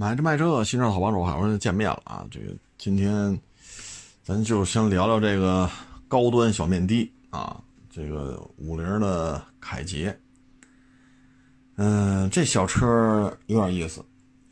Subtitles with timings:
[0.00, 2.26] 买这卖这，新车好帮手，好不容易见面了啊！
[2.30, 3.38] 这个今天
[4.22, 5.70] 咱就先聊聊这个
[6.08, 7.60] 高端小面的啊，
[7.90, 10.18] 这个五菱的凯捷。
[11.76, 14.02] 嗯，这小车有点意思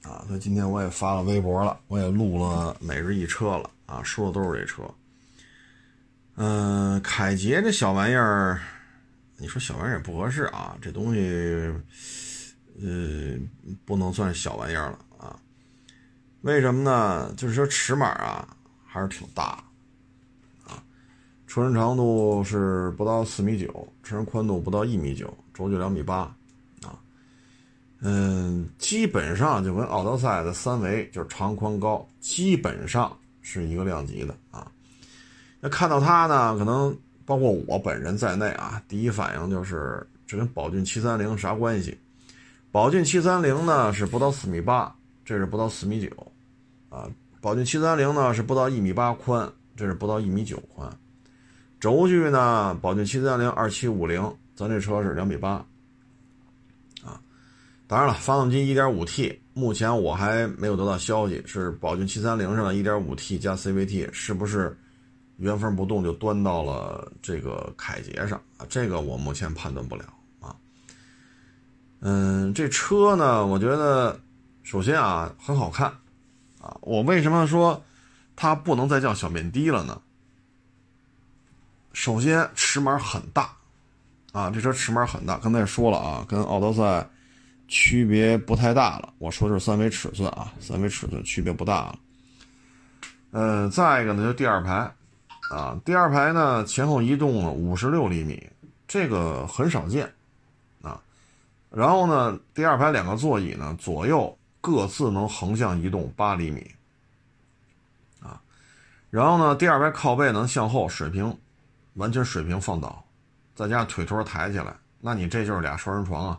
[0.03, 4.83] 啊，所以今天我也发了微博了，我也录了每日一车了啊，说的都是这车。
[6.35, 8.61] 嗯，凯捷这小玩意儿，
[9.39, 11.73] 你说小玩意儿也不合适啊，这东西。
[12.80, 13.37] 呃，
[13.85, 14.99] 不能算小玩意儿了？
[16.43, 17.32] 为什么呢？
[17.36, 18.49] 就是说尺码啊，
[18.86, 19.63] 还是挺大
[20.64, 20.82] 啊。
[21.46, 23.67] 车身长度是不到四米九，
[24.03, 26.18] 车身宽度不到一米九，轴距两米八
[26.82, 26.94] 啊。
[28.00, 34.70] 嗯，基本上就跟奥德赛的三维就是长宽高基本上是一个量级的啊。
[35.58, 41.98] 那看到它呢，可能包括我本人在内啊，第一反应就是这跟宝骏七三零啥关系？
[42.70, 44.94] 宝骏七三零呢是不到四米八，
[45.25, 46.08] 这是不到四米九，
[46.89, 47.09] 啊，
[47.41, 50.91] 宝骏七三零呢是不到一米八宽，这是不到一米九宽，
[51.78, 54.22] 轴距呢，宝骏七三零二七五零，
[54.55, 55.64] 咱这车是两米八，
[57.05, 57.20] 啊，
[57.86, 64.77] 当然了，发动机一点五 T，目前我还没有得到消息，是宝骏七三零上的一点五 T 加 CVT 是不是
[65.36, 68.67] 原封不动就端到了这个凯捷上啊？
[68.69, 70.05] 这个我目前判断不了。
[72.00, 74.20] 嗯，这车呢，我觉得
[74.62, 75.92] 首先啊很好看，
[76.80, 77.83] 我为什么说
[78.36, 80.00] 它不能再叫小面的了呢？
[81.92, 83.50] 首先尺码很大，
[84.33, 87.05] 啊，这车尺码很大，刚才也说了啊，跟奥德赛
[87.66, 89.12] 区别不太大了。
[89.19, 91.98] 我说的是三维尺寸啊，三维尺寸区别不大了。
[93.33, 94.91] 嗯，再一个呢，就第二排，
[95.50, 98.48] 啊，第二排呢前后移动了五十六厘米，
[98.86, 100.06] 这个很少见。
[100.80, 101.00] 啊
[101.70, 104.38] 然后呢，第二排两个座椅呢，左右
[104.69, 106.70] 各自能横向移动八厘米，
[108.20, 108.38] 啊，
[109.08, 111.34] 然后呢，第二排靠背能向后水平，
[111.94, 113.02] 完全水平放倒，
[113.55, 116.39] 再加上腿托抬起来，那你这就是俩双人床啊。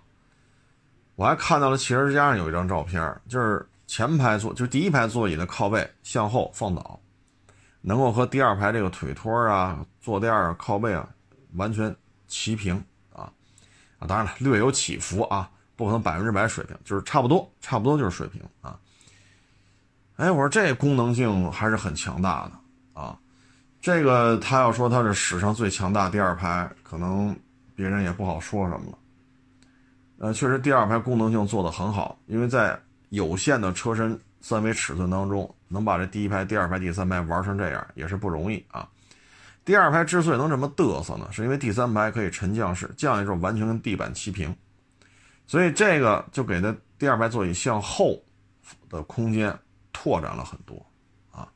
[1.16, 7.00] 我还看到了汽车之家上有一张照片，就是前排座，就是第一排座椅的靠背向后放倒，
[7.82, 11.10] 能够和第二排这个腿托啊、坐垫啊、靠背啊
[11.56, 11.94] 完全
[12.28, 12.76] 齐平
[13.12, 13.32] 啊。
[14.00, 18.78] 啊，当然了，略有起伏啊，不可能百分之百水平，就是差不多，差不多就是水平啊。
[20.18, 23.18] 哎，我说这功能性还是很强大的啊。
[23.80, 27.34] 这个他要说他是史上最强大第二排，可能
[27.78, 28.98] 别人也不好说什么了。
[30.18, 38.86] 呃，确实第二排功能性做得很好，因为在有限的车身三维尺寸当中，能把这第一排、第二排、第三排玩成这样也是不容易啊。
[39.64, 44.54] 第二排之所以能这么嘚瑟呢，是因为第三排可以沉降式降下之后完全跟地板齐平，
[45.50, 48.22] 所以这个就给它第二排座椅向后
[48.88, 49.52] 的空间
[49.92, 50.76] 拓展了很多
[51.32, 51.50] 啊。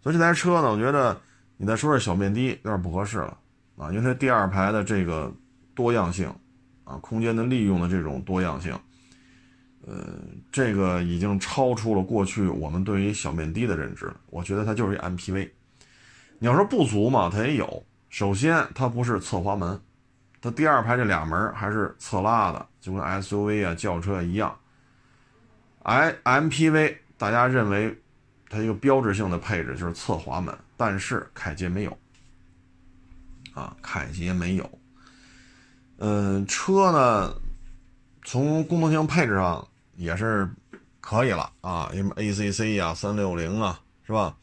[0.00, 1.20] 所以这台车呢，我觉得
[1.56, 3.36] 你再说是小面的有点不合适了
[3.76, 5.34] 啊，因为它第二排的这个
[5.74, 6.32] 多样性
[6.84, 8.72] 啊，空间的利用的这种多样性，
[9.84, 10.14] 呃，
[10.52, 14.08] 这个已经超出了过去我们对于小面的的认知。
[14.30, 15.50] 我觉得它就是一 MPV。
[16.38, 17.84] 你要说不足嘛，它也有。
[18.10, 19.80] 首先，它不是侧滑门，
[20.44, 24.54] 它第二排这俩门还是侧拉的，就跟 SUV 啊、轿车一样。
[25.84, 27.98] I MPV 大家认为
[28.50, 31.98] 它一个标志性的配置就是侧滑门，但是凯捷没有。
[33.54, 34.70] 啊，凯捷没有。
[35.96, 37.34] 嗯，车呢，
[38.22, 39.66] 从功能性配置上
[39.96, 40.46] 也是
[41.00, 44.36] 可以了啊，什么 ACC 啊、三六零啊，是吧？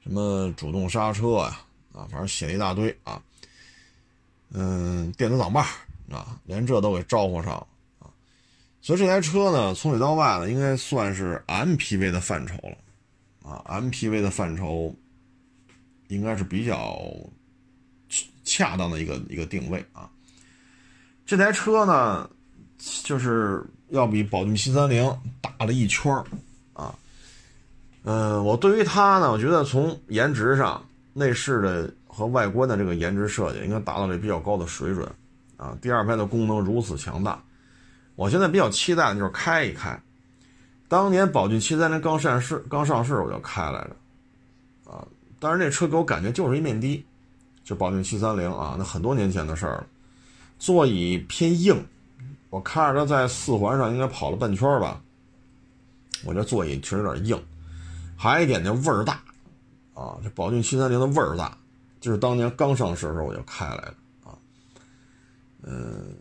[0.00, 1.58] 什么主动刹车呀，
[1.92, 3.20] 啊，反正写了一大堆啊，
[4.56, 5.62] 嗯，电子挡把
[6.10, 7.54] 啊，连这都给招呼上
[7.98, 8.06] 啊，
[8.80, 14.94] 所以这台车呢，从里到外呢，应该算是 MPV 的范畴了啊，MPV 的范畴
[16.08, 17.02] 应该是比较
[18.44, 20.08] 恰当的一个一个定位啊。
[21.26, 22.30] 这台车呢，
[23.02, 25.04] 就是要比宝骏七三零
[25.40, 26.12] 大了一圈
[26.74, 26.94] 啊。
[28.04, 35.04] 嗯，我对于它呢，我觉得从颜值上、内饰的和外观的这个颜值设计，应该达到了比较高的水准，
[35.56, 37.42] 啊，第二排的功能如此强大，
[38.14, 40.00] 我现在比较期待的就是开一开。
[40.86, 45.04] 当年宝骏七三零刚上市，刚上市我就开来着，啊，
[45.40, 47.04] 但是那车给我感觉就是一面的，
[47.64, 49.86] 就宝骏七三零啊，那很多年前的事儿了，
[50.60, 51.84] 座椅偏硬，
[52.50, 55.00] 我看着它在四环上应该跑了半圈吧，
[56.24, 57.42] 我这座椅确实有点硬。
[58.16, 59.14] 还有一点就味儿大，
[59.94, 61.58] 啊，这宝骏七三零的味儿大，
[62.04, 64.36] 就是当年刚上市的时候我就开来的啊，
[65.62, 66.14] 嗯，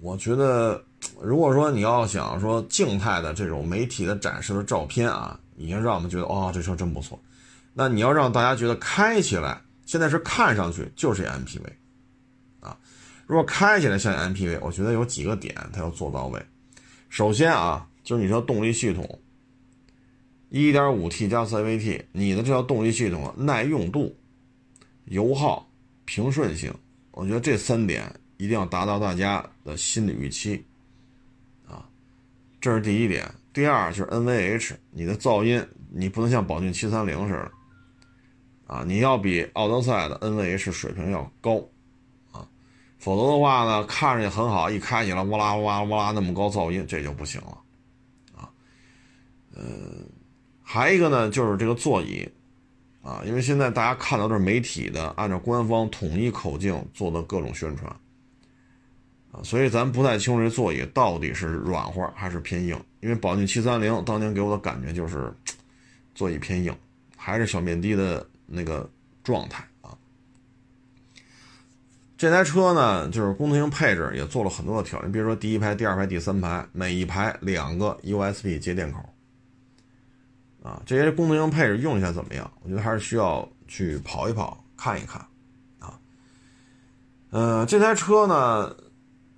[0.00, 0.80] 我觉得
[1.20, 7.20] 如果说你要想说静态的这种媒体的展示的照片啊，已经让我们觉得哦，这车真不错。
[7.74, 11.64] 那你要让大家觉得开起来，现在是看上去就是 MPV，
[12.60, 12.78] 啊，
[13.26, 16.40] 如果开起来像 MPV，我觉得有几个点它要做到位。
[17.08, 19.18] 首先啊，就是你这动力系统
[20.52, 24.16] ，1.5T 加 CVT，你的这套动力系统耐用度、
[25.10, 25.68] 油耗、
[26.04, 26.72] 平顺性，
[27.10, 30.64] 我觉得这三点一定要达到大家的心理预期。
[31.66, 31.84] 啊
[32.60, 37.52] 这是第一点，第二就是 NVH，你的噪音你不能像宝骏七三零似的，
[38.66, 41.56] 啊，你要比奥德赛的 NVH 水平要高，
[42.32, 42.46] 啊，
[42.98, 47.58] 否则的话呢，看着也很好，一开起来哇啦哇啦哇啦那么高噪音，这就不行了，
[48.36, 48.50] 啊，
[49.54, 49.62] 呃，
[50.60, 52.28] 还一个呢就是这个座椅，
[53.08, 57.90] 啊，因为现在大家看到的是媒体的按照官方统一口径做的各种宣传。
[59.32, 65.32] 啊，所以咱不太清楚这座椅到底是软和还是偏硬，因为宝骏七三零当年给我的感觉就是
[66.14, 66.74] 座椅偏硬，
[67.16, 68.88] 还是小面的的那个
[69.24, 69.96] 状态啊。
[72.18, 78.98] 这台车呢，就是功能性配置也做了很多的调整，比如说第一排、第二排、第三排每一排两个 USB 接电口，
[80.62, 82.50] 啊，这些功能性配置用一下怎么样？
[82.62, 85.20] 我觉得还是需要去跑一跑、看一看
[85.78, 85.98] 啊。
[87.30, 88.74] 呃，这台车呢。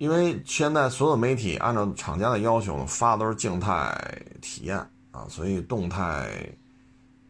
[0.01, 3.95] 因为现在所有媒体按照厂家的要求呢，发的都是静态
[4.41, 4.75] 体验
[5.11, 6.27] 啊，所以动态，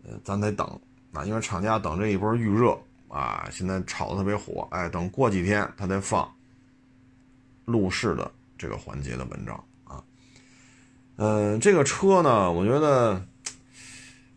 [0.05, 0.65] 呃，咱得等
[1.11, 1.25] 啊。
[1.25, 2.73] 因为厂家等这一波预热
[3.09, 6.33] 啊，现在炒的特别火，哎，等过几天他得放
[7.65, 10.01] 路试的这个环节的文章啊。
[11.17, 13.21] 嗯，这个车呢，我觉得，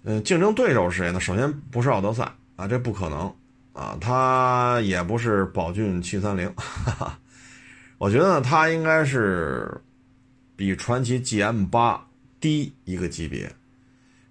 [0.04, 1.18] 嗯，竞争对手是谁呢？
[1.18, 3.34] 首先不是奥德赛啊，这不可能
[3.72, 6.46] 啊，它也不是宝骏七三零。
[6.56, 7.18] 哈哈。
[7.96, 9.80] 我觉得它应该是
[10.56, 12.06] 比传祺 GM 八
[12.38, 13.50] 低一个级别。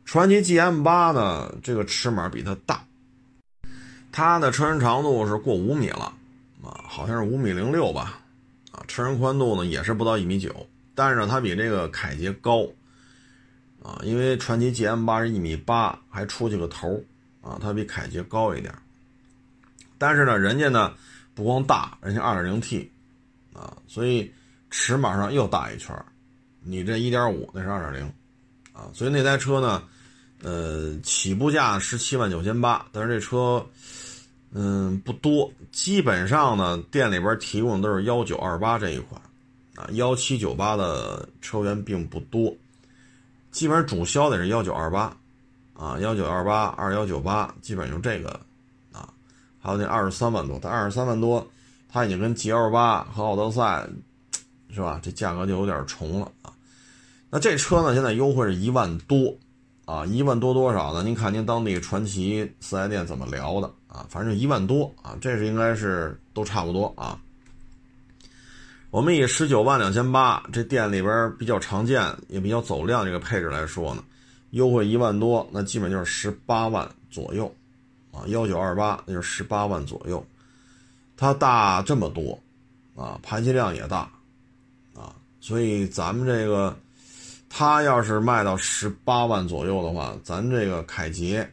[0.06, 2.86] 传祺 GM 八呢，这个尺码比它大，
[4.12, 6.14] 它的车身长度是过五米了
[6.62, 8.20] 啊，好像是五米零六吧，
[8.72, 10.54] 啊，车身宽度呢也是不到一米九，
[10.94, 12.68] 但是呢，它比这个凯捷高
[13.84, 17.00] 啊，因为传祺 GM 八是一米八，还出去个头
[17.42, 18.74] 啊，它比凯捷高一点。
[20.00, 20.94] 但是呢，人家呢
[21.36, 22.88] 不光大，人家 2.0T。
[23.54, 24.34] 啊，所以
[24.72, 25.96] 尺码上又大一圈
[26.60, 28.14] 你这一点五那是二点零，
[28.74, 29.84] 啊，所以那台车呢，
[30.42, 33.64] 呃，起步价十七万九千八，但是这车，
[34.54, 39.22] 嗯，不多，基本上呢，店里边提供的都是幺九二八这一款，
[39.76, 42.52] 啊，幺七九八的车源并不多，
[43.54, 45.16] 基本上主销的是幺九二八，
[45.74, 48.38] 啊，幺九二八二幺九八，基本就这个，
[48.92, 49.08] 啊，
[49.62, 51.48] 还有那二十三万多，它二十三万多。
[51.88, 53.88] 它已经跟 G L 八和奥德赛，
[54.72, 55.00] 是吧？
[55.04, 56.52] 这价格就有点重了啊。
[57.30, 59.32] 那这车呢，现在优惠是一万多，
[59.86, 61.04] 啊，一万多多少呢？
[61.04, 64.04] 您看您当地传奇四 S 店怎么聊的啊？
[64.10, 67.22] 反正一万多啊，这是应该是都差不多啊。
[68.94, 74.04] 我们以十九万两千八这店里边比较常见也比较走量这个配置来说呢，
[74.52, 77.52] 优惠一万多，那基本就是十八万左右，
[78.12, 80.24] 啊，幺九二八那就是十八万左右。
[81.18, 82.40] 它大这么多，
[82.96, 84.08] 啊，排气量也大，
[84.94, 86.78] 啊，所以咱们这个，
[87.50, 91.52] 它要是卖到十八万左右的话，咱这个凯捷，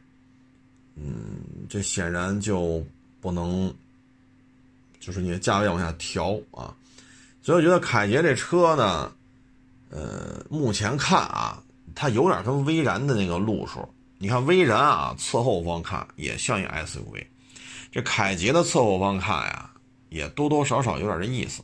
[0.94, 2.84] 嗯，这显然就
[3.18, 3.72] 不能，
[5.00, 6.76] 就是你的价位往下调啊，
[7.42, 9.12] 所以我觉得凯捷这车呢，
[9.90, 11.62] 呃，目前看啊，
[11.94, 17.24] 它有点跟威然的那个路数，你看威然啊，侧后方看也像一 SUV。
[17.90, 19.70] 这凯捷的侧后方看呀，
[20.10, 21.62] 也多多少少有点这意思，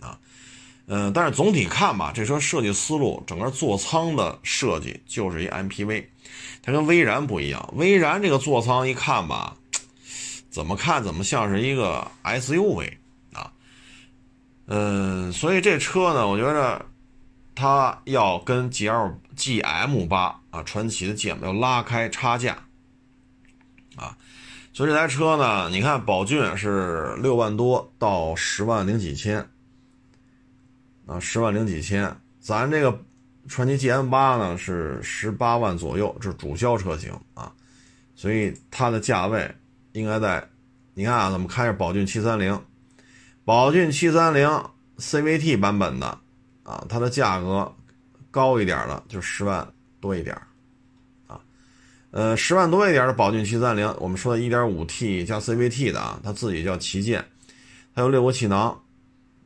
[0.00, 0.18] 啊，
[0.86, 6.04] 嗯，但是总体看吧，这车设计思路，整个座舱的设计就是一 MPV，
[6.62, 7.74] 它跟威然不一样。
[7.76, 9.56] 威然这个座舱一看吧，
[10.50, 12.90] 怎么看怎么像是一个 SUV，
[14.72, 16.86] 嗯，所以这车呢，我觉得
[17.56, 22.56] 它要跟 GL GM 八啊，传奇的 GM 要拉开差价，
[23.96, 24.16] 啊。
[24.72, 29.44] 所以这台车呢，你看宝骏是六万多到十万零几千，
[31.04, 32.96] 啊，十万零几千，咱这个
[33.48, 37.52] 传祺 GM 八呢是十八万左右，这是主销车型啊，
[38.14, 39.52] 所以它的价位
[39.90, 40.48] 应该在，
[40.94, 42.58] 你看啊，咱们看一下宝骏七三零，
[43.50, 44.48] 宝骏七三零
[44.98, 46.06] CVT 版本的
[46.62, 47.74] 啊，它的价格
[48.30, 49.66] 高一点的就十万
[50.00, 50.40] 多一点。
[51.26, 51.40] 啊
[52.12, 57.24] 呃，十万多一点的宝骏七三零，我们说的 1.5T 加 CVT 的啊，它自己叫旗舰，
[57.92, 58.80] 它有六个气囊，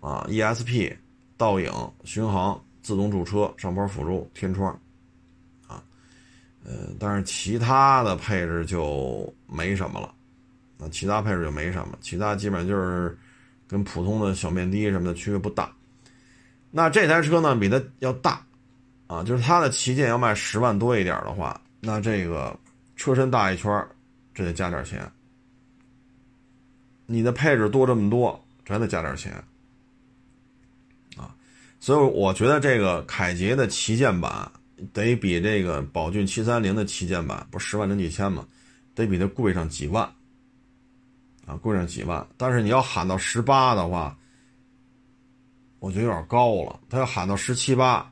[0.01, 0.95] 啊，ESP，
[1.39, 1.73] 倒影、
[2.05, 4.71] 巡航、自动驻车、上坡辅助、天窗，
[5.67, 5.83] 啊，
[6.63, 10.13] 呃，但是其他的配置就没什么了，
[10.77, 13.17] 那其他配置就没什么，其他基本就是
[13.67, 15.73] 跟普通的小面的什么的区别不大。
[16.71, 18.45] 那这台车呢，比它要大，
[19.07, 22.59] 啊，就是它的旗舰要卖十万多一点的话，那这个
[22.97, 23.71] 车身大一圈，
[24.35, 25.11] 这得加点钱。
[27.07, 29.33] 你的配置多这么多，还得加点钱
[31.17, 31.35] 啊。
[31.79, 34.51] 所以我觉得这个凯捷的旗舰版
[34.93, 38.47] 得比这个宝骏七三零的旗舰版不是十万零几千吗？
[38.95, 40.11] 得比它贵上几万，
[41.47, 42.27] 啊，贵上几万。
[42.37, 44.17] 但是你要喊到十八的话，
[45.79, 46.81] 我觉得有点高了。
[46.89, 48.11] 他要喊到十七八，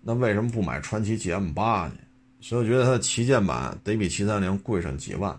[0.00, 1.94] 那为什么不买传祺 GM 八去？
[2.40, 5.38] 所以我觉得它的旗舰版得比七三零贵上几万，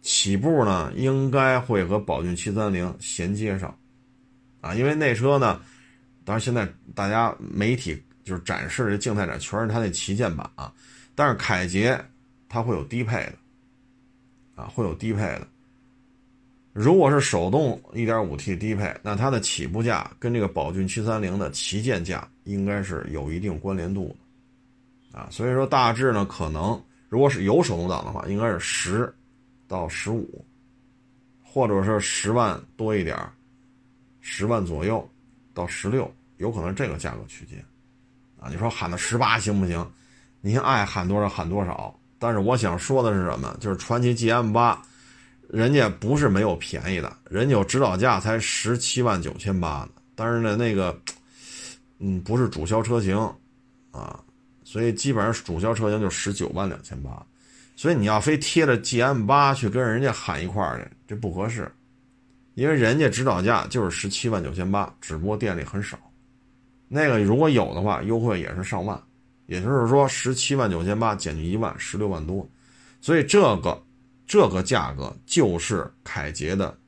[0.00, 3.76] 起步呢应该会和宝骏七三零衔接上，
[4.60, 5.60] 啊，因为那车呢。
[6.22, 10.72] 当然，现在大家媒体就是展示的静态展全是它那旗舰版啊，
[11.16, 11.98] 但是凯捷
[12.48, 13.34] 它会有低配的，
[14.54, 15.48] 啊，会有低配的。
[16.72, 24.16] 如果是手动 1.5T 低配，那它的起步价跟这个宝骏730的旗舰价应该是有一定关联度
[25.12, 29.12] 的，啊，所以说大致呢，可能如果是有手动挡的话，应该是十
[29.66, 30.44] 到十五，
[31.42, 33.18] 或者是十万多一点
[34.20, 35.08] 十万左右。
[35.52, 37.58] 到十六，有可能这个价格区间，
[38.38, 39.84] 啊，你说喊到十八行不行？
[40.40, 41.92] 您爱喊多少喊多少。
[42.20, 43.54] 但是我想说的是什么？
[43.60, 44.80] 就是传祺 GM 八，
[45.52, 49.90] 人家不是没有便宜的，人家有指导价才十七万九千八呢。
[50.14, 50.96] 但是呢，那个，
[51.98, 53.16] 嗯，不是主销车型，
[53.90, 54.20] 啊，
[54.62, 57.10] 所以基本上主销车型就十九万两千八。
[57.74, 61.68] 所以你要非贴着 GM 八去跟人家喊一块儿去，这不合适。
[62.54, 65.98] 因为人家指导价就是十七万九千八，只不过店里很少。
[66.86, 69.00] 那个如果有的话，优惠也是上万，
[69.46, 72.48] 也就是说十七万九千八减去一万，十六万多。
[73.00, 73.82] 所以这个
[74.30, 76.78] 这个价格就是凯捷的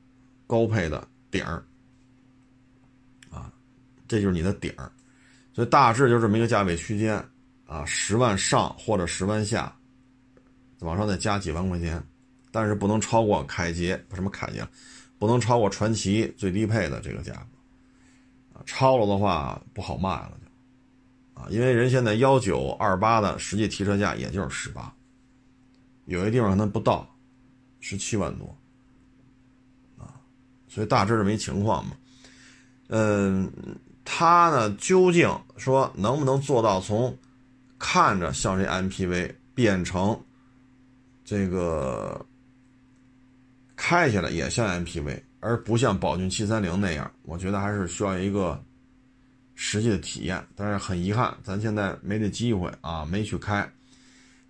[0.47, 1.61] 高配的顶儿
[3.29, 3.51] 啊，
[4.07, 4.89] 这就是你的顶儿。
[5.53, 7.21] 所以大致就这么一个价位区间
[7.65, 9.75] 啊，十万上或者十万下，
[10.79, 12.01] 往上再加几万块钱，
[12.49, 14.65] 但是不能超过凯捷什么凯捷。
[15.19, 24.93] 不能超过传奇最低配的这个价格，啊，超了的话不好卖了就，啊，因为人现在幺九二八的实际提车价也就是十八，
[26.05, 27.12] 有些地方可能不到
[27.83, 28.57] 十七万多，
[29.97, 30.15] 啊，
[30.69, 31.91] 所以大致这么一情况嘛，
[32.87, 33.51] 嗯，
[34.05, 37.15] 它呢究竟说能不能做到从
[37.77, 40.17] 看着像这 MPV 变成
[41.25, 42.25] 这个？
[43.75, 48.63] 开起来也像 MPV，而不像宝骏七三零那样，我觉得还是需要一个
[49.55, 50.41] 实际的体验。
[50.55, 53.69] 但是很遗憾，咱现在没这机会啊，没去开。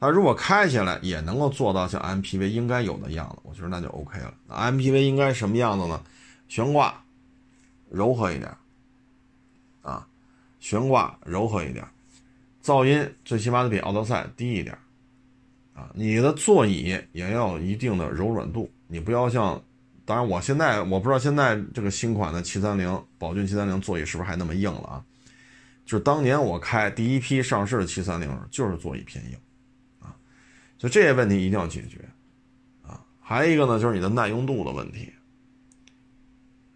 [0.04, 4.34] 那如果开起来也能够做到像 MPV 应该有的样子，我觉得那就 OK 了。
[4.50, 6.04] 那 MPV 应该什么样子呢？
[6.50, 7.02] 悬挂
[7.90, 8.54] 柔和一点，
[9.82, 10.06] 啊，
[10.60, 11.88] 悬挂柔和一点，
[12.62, 14.78] 噪音最起码得比奥德赛低一点，
[15.74, 18.70] 啊，你的座椅也要有一定的柔软度。
[18.88, 19.64] 你不要像，
[20.04, 25.06] 当然我现在我不知道现在这个新款的七三零宝骏七三零座椅是不是还那么硬了啊？
[25.86, 29.38] 就是当年我开第一批上市的七三零就是座椅偏硬，
[30.84, 31.98] 所以这些问题一定要解决，
[32.82, 35.14] 啊，还有一个呢就是你的耐用度的问题，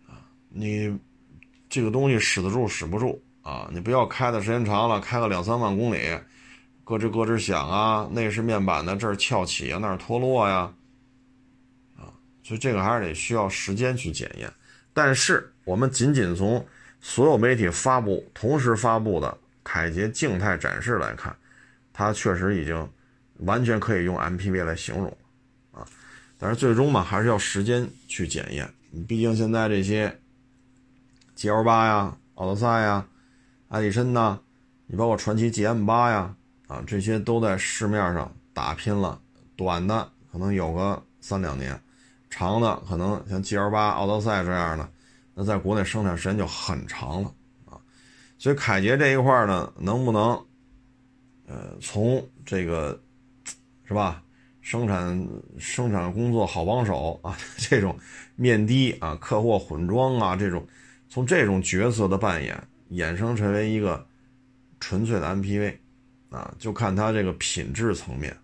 [0.08, 0.98] 啊，你
[1.68, 3.70] 这个东西使得住使不住啊？
[3.70, 6.18] 你不要开的时间长了，开个两三万公里，
[6.86, 10.74] 咯吱咯吱响啊，内饰面板的这儿翘起啊，那儿脱落呀。
[11.98, 12.08] 啊
[12.42, 14.50] 所以这个还是得需要时间去检验，
[14.94, 16.66] 但是我们仅仅从
[17.02, 21.36] 所有媒体发布同时发布的凯捷静态展示来看，
[21.92, 22.90] 它确实已经
[23.40, 25.18] 完全可以用 MPV 来形容
[25.72, 25.86] 啊。
[26.38, 28.72] 但是最终嘛，还是要时间去检验。
[29.08, 30.20] 毕竟现在这些
[31.36, 33.06] GL 八呀、奥德赛呀、
[33.68, 34.40] 艾力绅呐，
[34.86, 36.36] 你包括传祺 GM 八呀，
[36.68, 39.20] 啊，这些都在市面上打拼了，
[39.56, 41.80] 短的可能有个三两年。
[42.30, 44.88] 长的可能像 G L 八、奥德赛这样的，
[45.34, 47.34] 那在国内生产时间就很长了
[47.66, 47.80] 啊。
[48.38, 50.32] 所以凯捷这一块呢，能不能，
[51.48, 53.02] 呃，从这个
[53.88, 54.22] 是吧，
[54.62, 55.28] 生产
[55.58, 57.98] 生产工作好帮手啊， 这种
[58.36, 60.68] 面的啊、客货混装啊这种，
[61.08, 64.06] 从这种角色的扮演衍生成为一个
[64.82, 65.80] 纯粹的 M P V
[66.30, 68.36] 啊，就看它这个品质层面。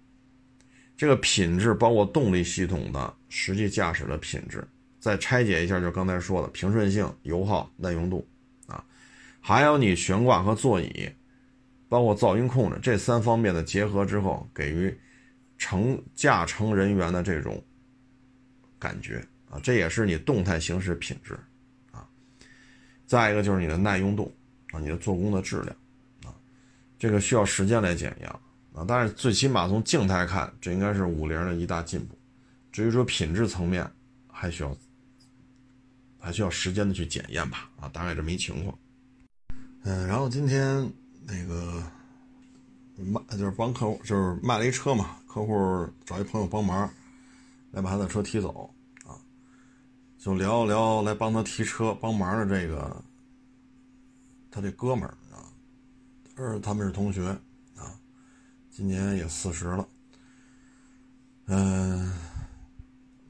[0.95, 4.65] 这个品质包括动力系统的实际驾驶的品质，
[4.99, 8.25] 再拆解一下，就刚才说的平顺性、油耗、耐用度，
[8.67, 8.81] 啊，
[9.41, 11.09] 还有你悬挂和座椅，
[11.89, 14.97] 包括噪音控制这三方面的结合之后，给予
[15.63, 17.63] 乘驾乘人员的这种
[18.77, 21.39] 感觉啊，这也是你动态行驶品质
[21.89, 22.05] 啊。
[23.07, 24.29] 再一个就是你的耐用度
[24.73, 25.73] 啊，你的做工的质量
[26.25, 26.35] 啊，
[26.99, 28.29] 这个需要时间来检验
[28.73, 28.83] 啊。
[28.85, 32.19] 但是最起码从静态看，这应该是五菱的一大进步。
[32.69, 33.89] 至于说品质层面，
[34.27, 34.77] 还需要
[36.19, 38.77] 还需要时间的去检验吧啊，大概这么一情况。
[39.83, 40.91] 嗯，然后今天
[41.25, 41.81] 那个
[42.97, 46.87] 卖就是帮客户，就是卖了一车嘛，客户找一朋友帮忙
[47.71, 48.71] 来把他的车提走
[49.03, 49.17] 啊，
[50.15, 53.03] 就聊一聊来帮他提车帮忙的这个
[54.51, 55.49] 他这哥们儿啊，
[56.37, 57.29] 是他们是同学
[57.75, 57.99] 啊，
[58.69, 59.87] 今年也四十了，
[61.47, 62.13] 嗯，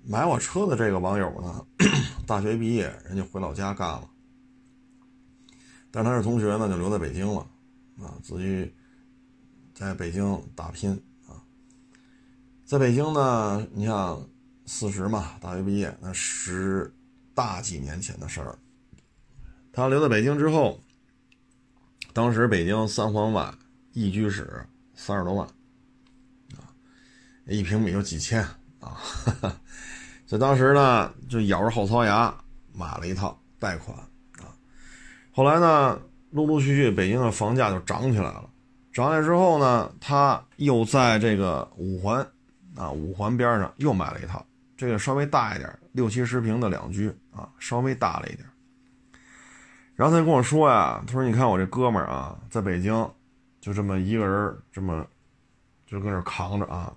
[0.03, 1.65] 买我车的这个网友呢，
[2.27, 4.09] 大学毕业，人家回老家干了。
[5.89, 7.47] 但他是同学呢，就留在北京了，
[8.01, 8.73] 啊，自己
[9.73, 11.01] 在北京打拼。
[12.65, 14.25] 在北京呢，你像
[14.65, 16.91] 四十嘛，大学毕业，那十
[17.33, 18.57] 大几年前的事儿。
[19.71, 20.81] 他留在北京之后，
[22.13, 23.53] 当时北京三环外
[23.91, 24.65] 一居室
[24.95, 25.45] 三十多万，
[26.55, 26.71] 啊，
[27.45, 28.41] 一平米就几千
[28.79, 28.97] 啊，
[30.25, 32.33] 所以当时呢，就咬着后槽牙
[32.73, 33.97] 买了一套贷款
[34.39, 34.55] 啊。
[35.31, 35.99] 后来呢，
[36.31, 38.49] 陆陆续续北京的房价就涨起来了。
[38.93, 42.25] 涨起来之后呢，他又在这个五环，
[42.75, 48.47] 啊五环边上又买了一套，这个稍微大一点，六七十平的两居啊，稍微大了一点。
[49.95, 52.93] 然后他就跟我说呀，他说：“你看我这哥们儿啊，在北京
[53.61, 55.05] 就这么一个人，这么
[55.85, 56.93] 就搁这扛着啊。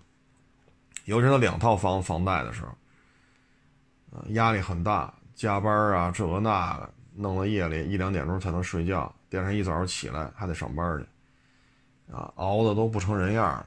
[1.05, 13.67] 尤其他两套房房贷的时候，压力很大，加班啊，这个那个。”弄到夜里一两点钟才能睡觉，第二天一早上起来还得上班去，啊，熬的都不成人样了，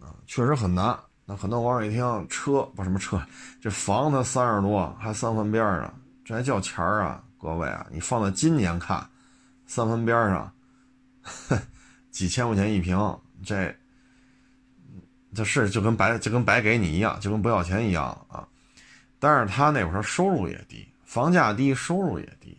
[0.00, 0.98] 啊，确实很难。
[1.30, 3.20] 那很多网友一听，车不什么车，
[3.60, 7.22] 这房子三十多，还三环边上，这还叫钱儿啊？
[7.38, 9.06] 各位啊，你放在今年看，
[9.66, 10.50] 三环边上，
[12.10, 12.96] 几千块钱一平，
[13.44, 13.76] 这，
[15.34, 18.48] 这是就跟白就跟白给你一样，就跟不要钱一样啊。
[19.18, 22.56] 但是他那会儿收入也低，房价低，收入也低。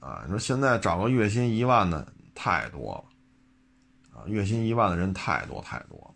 [0.00, 2.94] 啊，你说现在找个月薪一万的太多
[4.12, 6.10] 了，啊，月薪一万的人太多太多了。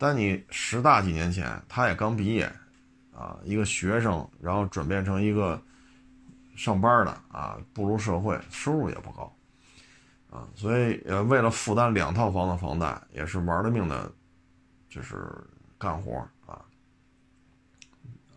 [0.00, 2.50] 但你十大几年前，他也刚毕业，
[3.12, 5.60] 啊，一个学生，然后转变成一个
[6.56, 9.36] 上班的啊，步入社会，收入也不高，
[10.30, 14.10] 啊，所以呃，为了负担两套房的房贷，也是玩了命的，
[14.88, 15.28] 就是
[15.76, 16.64] 干活啊。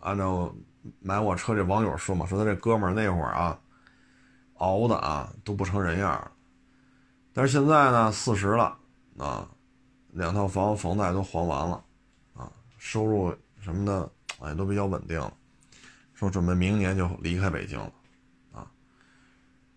[0.02, 0.54] 按照
[1.00, 3.58] 买我车这网友说嘛，说他这哥们儿那会儿啊。
[4.58, 6.32] 熬的啊都不成人样了，
[7.34, 8.78] 但是现在呢四十了
[9.18, 9.46] 啊，
[10.14, 11.84] 两套房房贷都还完了
[12.34, 15.34] 啊，收入什么的哎都比较稳定了，
[16.14, 17.92] 说准备明年就离开北京了
[18.52, 18.72] 啊，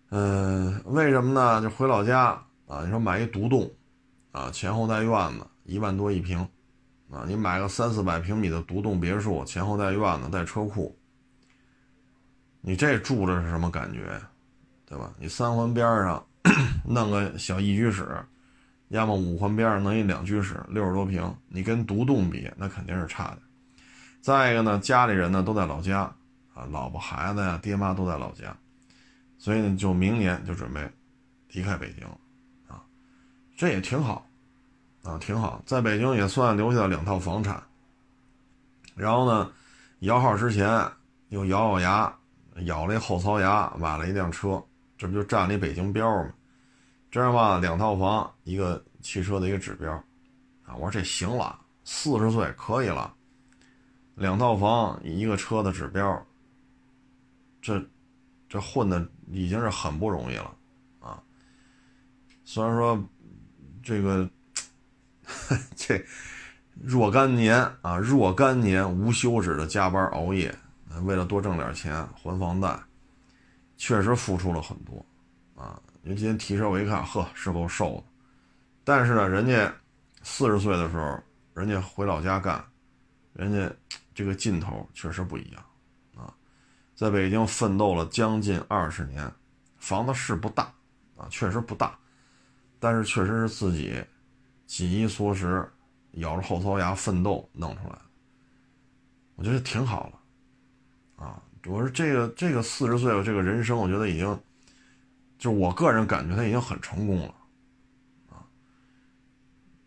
[0.09, 1.61] 嗯，为什么呢？
[1.61, 3.69] 就回老家啊，你说买一独栋
[4.31, 6.39] 啊，前后带院子一万多一平
[7.11, 10.97] 啊，你买个三四百平米的独栋别墅，前后带院子带车库，
[12.61, 14.21] 你这住着是什么感觉？
[14.85, 15.11] 对吧？
[15.19, 16.25] 你三环边上
[16.87, 18.25] 弄个小一居室，
[18.89, 23.39] 要么五环边上弄一两居室，六十多平，你跟独栋比，那肯定是差的。
[24.21, 26.01] 再一个呢，家里人呢都在老家
[26.53, 28.55] 啊，老婆孩子呀，爹妈都在老家，
[29.37, 30.89] 所以呢，就明年就准备
[31.51, 32.07] 离开北京
[32.67, 32.81] 啊，
[33.57, 34.25] 这也挺好
[35.03, 37.61] 啊，挺好，在北京也算留下了两套房产。
[38.95, 39.51] 然后呢，
[39.99, 40.67] 摇号之前
[41.29, 42.15] 又咬咬牙，
[42.65, 44.63] 咬了一后槽牙，买了一辆车。
[44.97, 46.31] 这不就占了一北京标吗？
[47.17, 49.91] 这样吧，两套房，一个汽车的一个指标，
[50.63, 53.11] 啊，我说这行了，四十岁可以了，
[54.13, 56.23] 两套房，一个车的指标，
[57.59, 57.83] 这
[58.47, 60.55] 这混的已经是很不容易了，
[60.99, 61.19] 啊，
[62.45, 63.03] 虽然说
[63.81, 64.29] 这个
[65.75, 65.99] 这
[66.79, 70.55] 若干年啊，若干年无休止的加班熬夜，
[71.01, 72.79] 为了多挣点钱还房贷。
[73.75, 75.03] 确实付出了很多，
[76.07, 76.09] 啊！
[76.09, 78.03] 因为今天提车我一看，呵，是够瘦的。
[78.85, 79.71] 但是呢，人家
[80.23, 81.21] 四十岁的时候，
[81.53, 82.63] 人家回老家干，
[83.33, 83.69] 人家
[84.15, 85.63] 这个劲头确实不一样，
[86.15, 86.33] 啊，
[86.95, 89.29] 在北京奋斗了将近二十年，
[89.77, 90.63] 房子是不大，
[91.17, 91.99] 啊，确实不大，
[92.79, 94.01] 但是确实是自己
[94.65, 95.69] 紧衣缩食，
[96.11, 98.01] 咬着后槽牙奋斗弄出来的，
[99.35, 101.43] 我觉得挺好了，啊。
[101.65, 104.39] 我说这个这个四十岁了，这个人生我觉得已经
[105.37, 107.35] 就我个人感觉他已经很成功了，
[108.29, 108.43] 啊，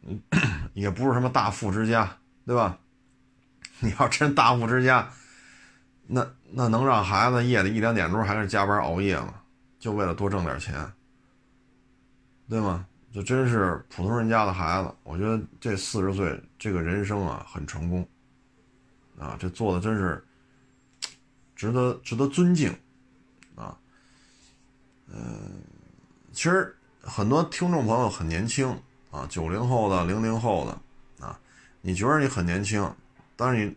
[0.02, 0.20] 嗯，
[0.74, 2.78] 也不是什么大富之家，对吧？
[3.80, 5.10] 你要真大富之家，
[6.06, 9.34] 那那能让孩子夜里一两点钟还是加班熬夜吗？
[9.78, 10.92] 就为了多挣点钱，
[12.48, 12.86] 对吗？
[13.12, 18.06] 就真是普通人家的孩子，我觉得这四十岁这个人生啊，很成功，
[19.18, 20.24] 啊，这做的真是
[21.56, 22.72] 值得值得尊敬，
[25.12, 25.62] 嗯，
[26.32, 28.68] 其实很多听众朋友很年轻
[29.10, 31.38] 啊，九零后的、零零后的，啊，
[31.80, 32.88] 你觉得你很年轻，
[33.36, 33.76] 但是你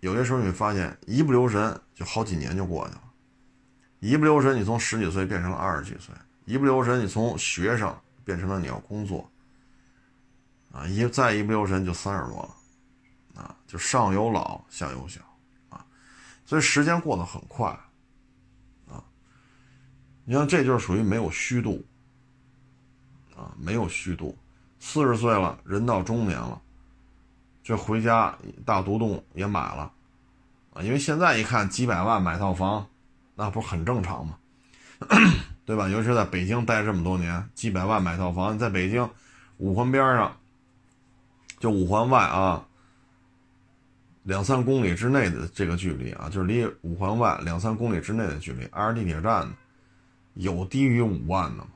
[0.00, 3.02] 有些时候你会发现一不留神就好几年就过去了，
[4.00, 6.14] 一不留神你从十几岁变成了二十几岁，
[6.44, 7.94] 一不留神你从学生。
[8.24, 9.26] 变成了你要工作，
[10.70, 15.22] 啊，一再一不留神就三十多了，啊，就上有老下有小，
[15.70, 15.82] 啊，
[16.44, 17.74] 所以时间过得很快，
[20.30, 21.82] 你看这就是属于没有虚度，
[23.34, 24.36] 啊，没有虚度，
[24.78, 26.60] 四十岁了，人到中年了，
[27.64, 29.90] 这回家大独栋也买了，
[30.74, 32.86] 啊，因为现在一看几百万买套房，
[33.34, 34.36] 那不是很正常吗？
[35.64, 35.88] 对吧？
[35.88, 39.08] 尤其是在北京待这么多年，几百万买套房，在北京
[39.56, 40.36] 五环边上，
[41.58, 42.66] 就五环外啊，
[44.24, 49.48] 两三公里之内的这个距离啊，就是离五环外两三公里之内的距离，挨着地铁站的，
[50.38, 51.68] 有低于五万的吗？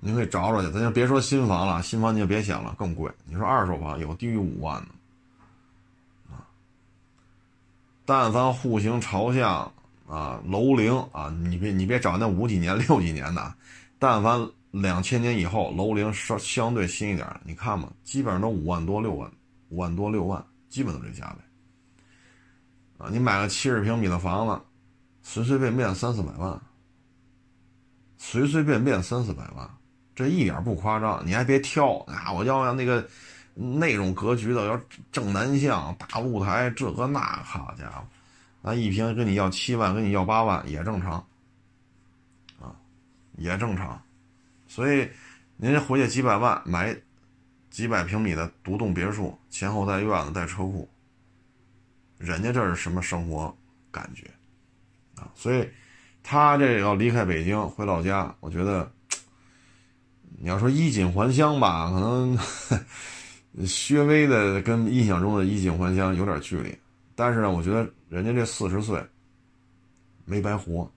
[0.00, 3.12] 你可以找找去，咱就别说新房了，新房你就别想了，更贵。
[3.24, 6.42] 你说二手房有低于五万的啊？
[8.04, 9.72] 但凡户型朝向。
[10.08, 13.54] 啊，楼龄啊，你别你别找那五几年、 六几年的，
[13.96, 19.30] 但凡两千年以后楼龄稍相对新一点，你看吧，基本上都五万多、六万、
[19.68, 21.32] 五万多、六万，基本都这价
[22.98, 23.06] 位。
[23.06, 24.60] 啊，你买个七十平米的房子，
[25.22, 26.60] 随随便便三四百万，
[28.22, 29.68] 随随便便三四百万，
[30.14, 31.26] 这一点不夸张。
[31.26, 33.08] 你还别挑啊，我要要那个
[33.54, 34.78] 那种格局的，要
[35.10, 38.06] 正南向、大露台，这个那，好家伙！
[38.60, 41.12] 那一平跟你要七万，跟你要八万也正常，
[42.60, 42.76] 啊，
[43.38, 44.00] 也正常，
[44.68, 45.08] 所以
[45.56, 46.94] 您回去几百万买
[47.70, 50.86] 几百平米的独栋别墅，前后带院子带车库，
[52.18, 53.56] 人家这是什么生活
[53.90, 54.30] 感觉
[55.16, 55.26] 啊？
[55.34, 55.66] 所以
[56.22, 58.90] 他这要离开北京回老家，我觉得
[60.38, 62.38] 你要说衣锦还乡吧，可能
[63.88, 66.76] 略微的跟印象中的衣锦还乡有点距离。
[67.14, 69.04] 但是呢，我觉得人家这四十岁
[70.24, 70.90] 没白活，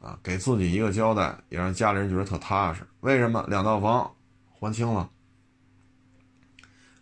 [0.00, 2.82] 啊，给自己一个交代，也让家里人觉得特踏实。
[3.00, 3.44] 为什么？
[3.48, 4.12] 两套房
[4.50, 5.08] 还清了，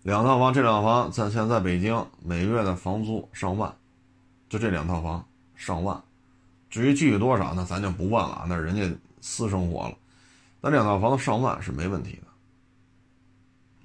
[0.03, 3.75] 两套房，这两套房在现在北京每个月的房租上万，
[4.49, 6.01] 就这两套房上万。
[6.69, 9.97] 至于具体多少，那咱就不问了，那是人家私生活了。
[10.61, 12.19] 那两套房子上万是没问题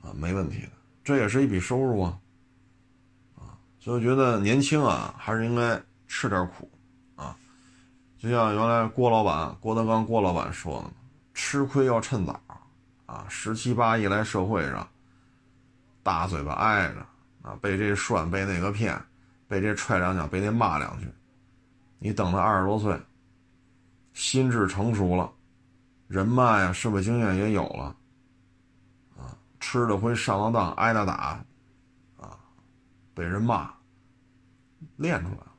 [0.01, 0.69] 的，啊，没问题的，
[1.03, 2.17] 这也是一笔收入啊。
[3.79, 6.69] 所以我觉得年轻啊，还是应该吃点苦，
[7.15, 7.35] 啊，
[8.17, 10.91] 就像原来郭老板郭德纲郭老板说的，
[11.33, 12.39] 吃亏要趁早，
[13.05, 14.87] 啊，十七八一来社会上，
[16.03, 17.05] 大嘴巴挨着，
[17.41, 18.99] 啊，被这涮被那个骗，
[19.47, 21.07] 被这踹两脚被那骂两句，
[22.03, 22.99] 你等到二十多岁，
[24.13, 25.31] 心智成熟了，
[26.07, 27.95] 人脉啊社会经验也有了，
[29.17, 31.13] 啊，吃了亏上了当挨了打。
[31.13, 31.45] 啊
[33.13, 33.69] 被人骂，
[34.95, 35.51] 练出来了，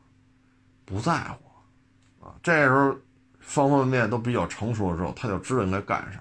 [0.87, 2.97] 不在乎，啊，这时候
[3.39, 6.19] 方方面面都比较成熟的时候，他就知道应该干什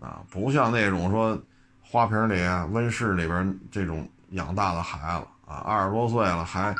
[0.00, 1.40] 么，啊，不像那种说
[1.80, 2.34] 花瓶里、
[2.72, 6.74] 温室里边这种养大的孩子啊，二十多岁了还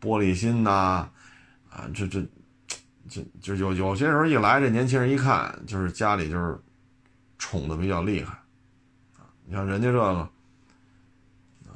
[0.00, 1.08] 玻璃心呐，
[1.70, 2.26] 啊，这这
[3.08, 6.58] 这就有有些时候一来，这年轻人一看就是家里就是
[7.38, 8.32] 宠的比较厉害。
[9.16, 10.18] 啊你像人家这个，
[11.66, 11.72] 啊，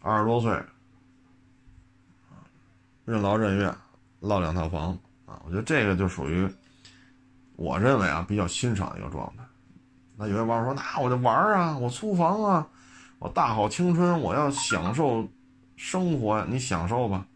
[0.00, 0.52] 二十多岁，
[3.06, 3.74] 任劳任怨，
[4.20, 4.92] 落两套房
[5.24, 6.46] 啊，我觉得这个就属于，
[7.56, 9.42] 我认为啊比较欣赏的一个状态。
[10.14, 12.66] 那有些网友说，那我就玩啊，我租房啊，
[13.18, 15.26] 我大好青春，我要享受
[15.76, 17.26] 生活，你享受吧，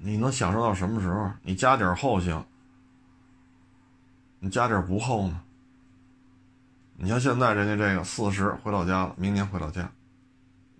[0.00, 1.30] 你能享受到什么时候？
[1.42, 2.44] 你家底儿厚行，
[4.38, 5.40] 你家底儿不厚呢？
[7.00, 9.90] 你像现在人家这个四十回老家了，明年回老家，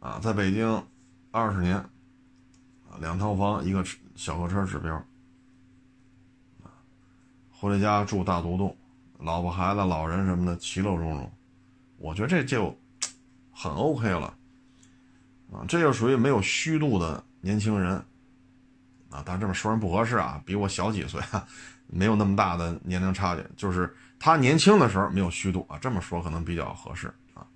[0.01, 0.85] 啊，在北京
[1.31, 3.85] 二十年，啊，两套房一个
[4.17, 4.95] 小客车指标，
[6.65, 6.71] 啊，
[7.53, 8.77] 回了家住大独栋，
[9.19, 11.33] 老婆孩子老人什么的其乐融融，
[11.99, 12.77] 我觉得这就
[13.53, 14.35] 很 OK 了，
[15.53, 18.05] 啊，这就属于没有虚度的年轻人，
[19.11, 21.21] 啊，但这么说人不合适啊，比我小几岁，
[21.87, 27.47] 没有那么大的年龄差距，就是他年轻的时候没有虚度啊，这么说可能比较合适啊。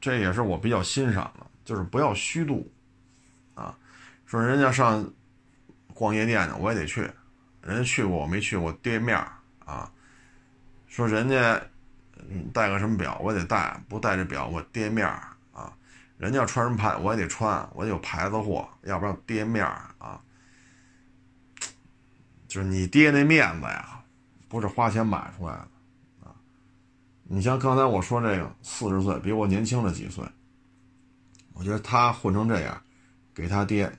[0.00, 2.70] 这也是我比较欣赏的，就是不要虚度
[3.54, 3.76] 啊。
[4.24, 5.06] 说人家上
[5.92, 7.02] 逛夜店呢，我也得去，
[7.60, 9.16] 人家去过我没去过，跌面
[9.64, 9.90] 啊。
[10.88, 11.60] 说人家
[12.52, 15.31] 戴个什么表，我也得戴，不戴这表我跌面啊。
[16.22, 19.66] 人家穿什么牌，我也得穿，我得有牌子货，要不然跌面
[19.98, 20.22] 啊。
[22.46, 24.00] 就是你爹那面子呀，
[24.48, 25.68] 不是花钱买出来的
[26.24, 26.30] 啊！
[27.24, 30.24] 你像刚才我说这个四十岁，比我年轻了几岁，
[31.54, 32.80] 我觉得他混成这样，
[33.34, 33.92] 给他爹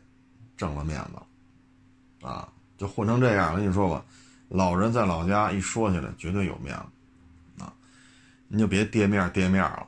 [0.55, 2.47] 挣了面子啊！
[2.77, 4.01] 就混成这样，我跟你说吧，
[4.47, 6.73] 老人在老家一说起来绝对有面
[7.57, 7.73] 子啊！
[8.47, 9.85] 你就别跌面跌面了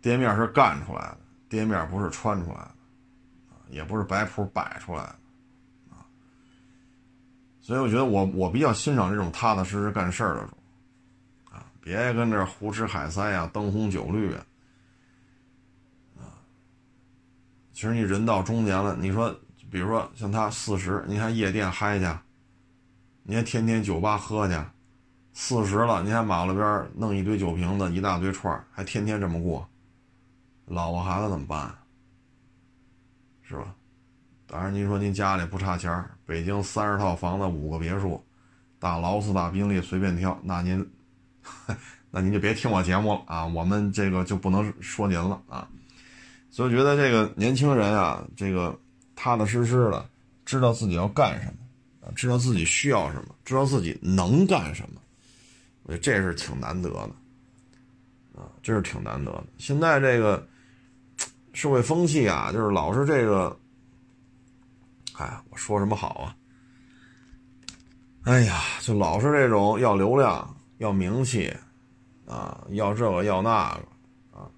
[0.00, 0.02] 啊！
[0.02, 2.70] 跌面是干出来的，跌面不是穿出来的，
[3.68, 5.08] 也不是摆谱摆出来的。
[5.08, 5.16] 啊
[7.60, 10.56] 所以我觉得我我比较欣赏这种踏踏实实干事儿的主，
[11.54, 14.44] 啊，别跟这胡吃海塞呀、灯红酒绿啊，
[16.18, 16.24] 啊，
[17.72, 19.30] 其实你人到中年了，你说，
[19.70, 22.06] 比如说像他四十，你还夜店嗨去，
[23.22, 24.54] 你还天天酒吧喝去，
[25.32, 29.68] 四十了你还马路边弄一堆酒瓶子、一大堆串还天天这么过，
[30.70, 31.74] 老婆孩子怎么办？
[33.42, 33.74] 是吧？
[34.46, 38.24] 当然，您说您家里不差钱北京三十套房子，五个别墅，
[38.78, 40.88] 大劳斯、大宾利随便挑，那您，
[42.12, 43.44] 那您就别听我节目了啊！
[43.46, 45.68] 我们这个就不能说您了啊！
[46.50, 48.78] 所以觉得这个年轻人啊，这个
[49.16, 50.08] 踏踏实实的，
[50.44, 55.00] 知道自己要干什么，知道自己需要什么，知道自己能干什么，
[55.82, 59.44] 我觉得这是挺难得的啊，这是挺难得的。
[59.58, 60.46] 现在这个
[61.52, 63.56] 社会风气啊，就是老是这个。
[65.16, 66.36] 哎，我说什么好啊？
[68.24, 71.54] 哎呀，就老是这种要流量、要名气，
[72.26, 74.50] 啊，要这个要那个，啊，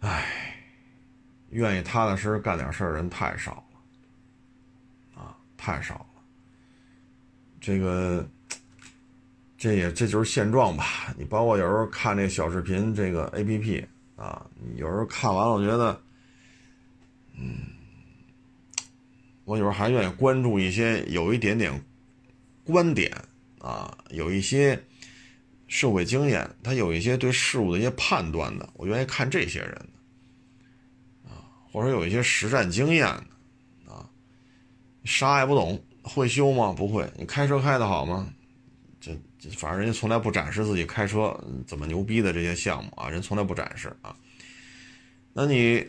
[0.00, 0.54] 哎，
[1.50, 3.62] 愿意踏踏实实干点事儿人太少
[5.14, 6.06] 了，啊，太少了。
[7.60, 8.26] 这个，
[9.58, 11.12] 这也这就是现状吧。
[11.18, 13.86] 你包括有时候看这小视频，这个 A P P
[14.20, 14.44] 啊，
[14.76, 15.98] 有时候看完了，我觉得，
[17.34, 17.56] 嗯。
[19.46, 21.84] 我有时候还愿意关注一些有一点点
[22.62, 23.10] 观点
[23.58, 24.80] 啊，有一些
[25.66, 29.88] 社会经验，他有一些对事物的一些判断的，我愿意看这些人
[31.24, 34.08] 啊，或者有一些实战经验的啊，
[35.04, 36.72] 啥也不懂，会修吗？
[36.72, 37.10] 不会。
[37.16, 38.32] 你开车开的好吗？
[39.56, 44.14] 反正人家从来不展示自己开车怎么牛逼的这些项目啊，人从来不展示啊。
[45.32, 45.88] 那你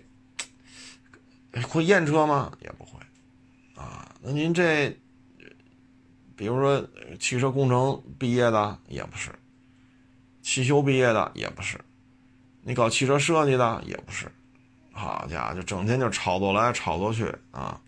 [1.68, 2.52] 会验车吗？
[2.62, 3.00] 也不会。
[3.76, 4.96] 啊，那您这，
[6.36, 6.88] 比如说
[7.20, 9.32] 汽车工程毕业的也不是，
[10.44, 11.80] 汽修毕业的也不是，
[12.62, 14.32] 你搞汽车设计的也不是，
[14.92, 17.82] 好家伙，就整天就炒作来炒作去啊，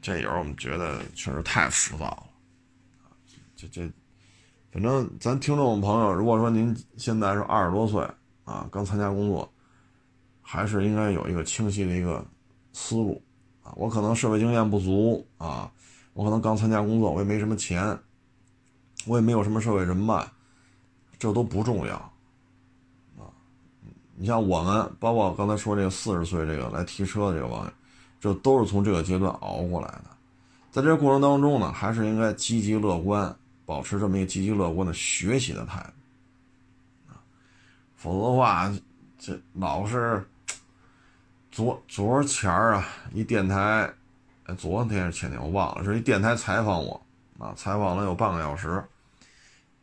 [0.00, 3.10] 这有时候我们觉得确实太浮躁了，
[3.56, 3.90] 这这，
[4.72, 8.06] 反正咱听众朋友，如果说您现在是二十多岁
[8.44, 9.50] 啊，刚参加工作，
[10.40, 12.24] 还是应该有一个清晰的一个
[12.72, 13.20] 思路
[13.64, 13.72] 啊。
[13.74, 15.68] 我可能社会经验不足啊，
[16.12, 17.98] 我可能刚参加工作，我也没什么钱，
[19.06, 20.24] 我也没有什么社会人脉，
[21.18, 21.96] 这都不重要
[23.18, 23.26] 啊。
[24.14, 27.72] 你像我们，包括刚才说这个四十岁这个来提车的这个网友，
[28.20, 30.04] 这都是从这个阶段熬过来的。
[30.70, 33.34] 在这个过程当中呢，还是应该积极乐观，
[33.70, 37.22] 保持这么一个积极乐观的学习的态度啊，
[37.94, 38.72] 否则的话，
[39.16, 40.26] 这老是。
[41.52, 43.92] 昨昨前儿啊，一电台，
[44.56, 47.00] 昨天是前天我忘了，是一电台采访我，
[47.38, 48.82] 啊，采访了有半个小时，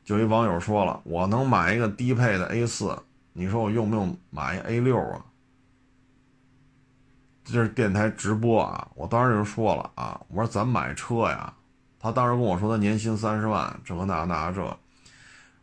[0.05, 2.97] 就一网友说了，我能买一个低配的 A 四，
[3.33, 5.25] 你说我用不用买 A 六啊？
[7.43, 11.53] 这是电台直播啊，我当时就说了啊，我说咱买车呀，
[11.99, 14.61] 他当时跟我说他年薪三十万，这个那那这，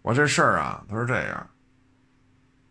[0.03, 1.37] 我说这事儿啊，他是这样。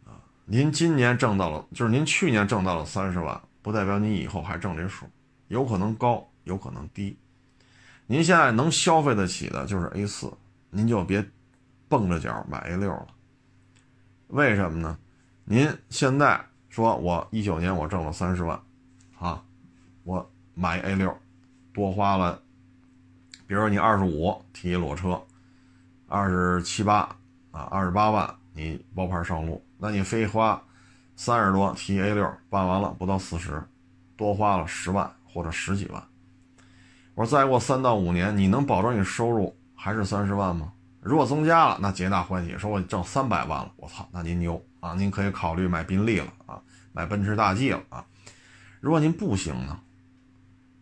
[0.06, 5.08] 啊您今年挣到了，就是您去年挣到了三十万，不代表你以后还挣这数，
[5.48, 7.18] 有可能高，有可能低。
[8.06, 10.32] 您现在能消费得起的就是 A 四，
[10.70, 11.26] 您就别
[11.88, 13.08] 蹦着脚买 A 六了。
[14.28, 14.98] 为什么呢？
[15.46, 18.62] 您现在说我一九年我挣了三十万，
[19.18, 19.42] 啊，
[20.04, 21.18] 我买 A 六，
[21.74, 22.43] 多花了，
[23.46, 25.22] 比如说你二十五提裸车，
[26.08, 27.00] 二十七八
[27.52, 29.64] 啊，二十八万你包牌上路。
[29.78, 30.62] 那你非花
[31.16, 33.64] 三十多提 A 六办完了不到四十，
[34.16, 36.04] 多花了十万或者十几万。
[37.16, 40.72] 我说再过三到五年，你能保证你收入还是三十万吗？
[41.02, 44.94] 如果增加了，那皆大欢喜，说我挣三百万了，我操，那您牛啊！
[44.94, 46.62] 您可以考虑买宾利了啊，
[46.94, 48.06] 买奔驰大 G 了啊。
[48.80, 49.78] 如果您不行呢？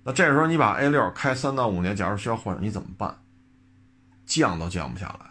[0.04, 3.18] 那这时候你把 A 六开三到五年，假如需要换，你怎么办？
[4.26, 5.26] 降都降不下来。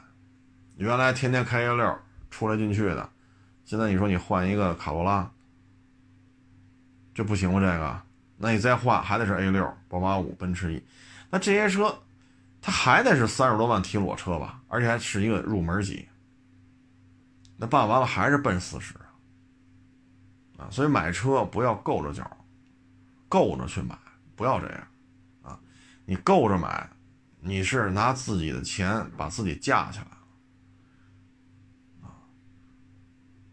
[0.76, 1.98] 原来天天开 A 六
[2.30, 3.08] 出来进去的，
[3.64, 5.30] 现在你说你换一个卡罗拉，
[7.14, 7.60] 这不行吗？
[7.60, 8.02] 这个，
[8.38, 10.82] 那你再换还得是 A 六、宝马五、奔驰 E，
[11.30, 11.98] 那这些车，
[12.62, 14.62] 它还得是三十多万提裸车吧？
[14.68, 16.06] 而且还是一个入门级。
[17.56, 18.94] 那办完了还是奔四十
[20.56, 20.64] 啊！
[20.70, 22.30] 所以买车不要够着脚，
[23.28, 23.98] 够着去买，
[24.40, 24.88] 不要这样
[25.42, 25.60] 啊！
[26.06, 26.88] 你够着买，
[27.40, 30.06] 你是拿自己的钱把自己架起来。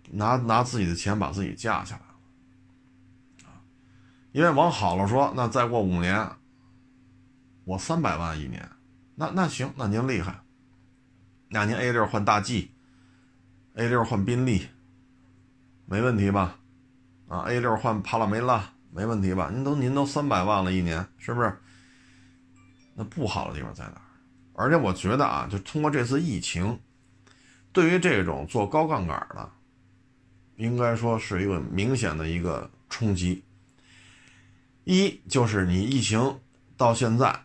[0.10, 3.60] 拿拿自己的钱把自己架起来了，啊，
[4.32, 6.26] 因为往好了说，那再过五年，
[7.66, 8.70] 我三百万一年，
[9.16, 10.40] 那那行，那您厉害，
[11.50, 14.70] 那您 A 六换大 G，A 六换宾利，
[15.86, 16.58] 没问题吧？
[17.28, 19.52] 啊，A 六换帕拉梅拉，没问题吧？
[19.54, 21.56] 您都您都三百万了一年，是不是？
[22.96, 24.02] 那不好的地方在哪儿？
[24.54, 26.80] 而且我觉得啊，就通过这次疫情，
[27.72, 29.48] 对于这种做高杠杆的。
[30.56, 33.44] 应该说是一个明显的一个冲击。
[34.84, 36.40] 一就是你疫情
[36.76, 37.40] 到现在，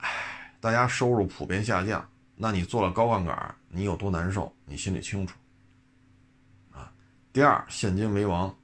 [0.59, 5.37] 大家收入普遍下降，那你做了高杠杆，你有多难受，你心里清楚。
[6.71, 6.91] 啊，
[7.31, 8.57] 第二，现金为王，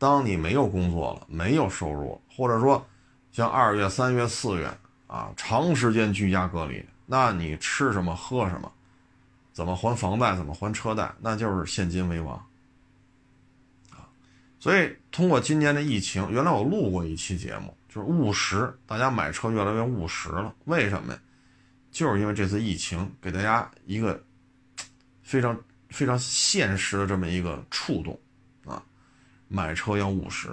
[0.00, 2.84] 当你没有工作了，没有收入，或者说
[3.30, 4.66] 像二月、三月、四月
[5.06, 8.72] 啊，长时间居家隔离，那你吃什么喝什么，
[9.52, 12.34] 怎么还房贷，怎么还车贷，那就是现金为王
[13.90, 14.08] 啊。
[14.58, 20.54] 所以，通过今年的疫情，原来我录过一期节目，就是务实，大家买车越来越务实了。
[20.64, 21.20] 为什么呀？
[21.90, 24.18] 就是因为这次疫情给大家一个
[25.22, 25.54] 非常
[25.90, 28.18] 非常现实的这么一个触动，
[29.52, 30.48] 买车要务实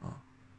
[0.00, 0.12] 啊。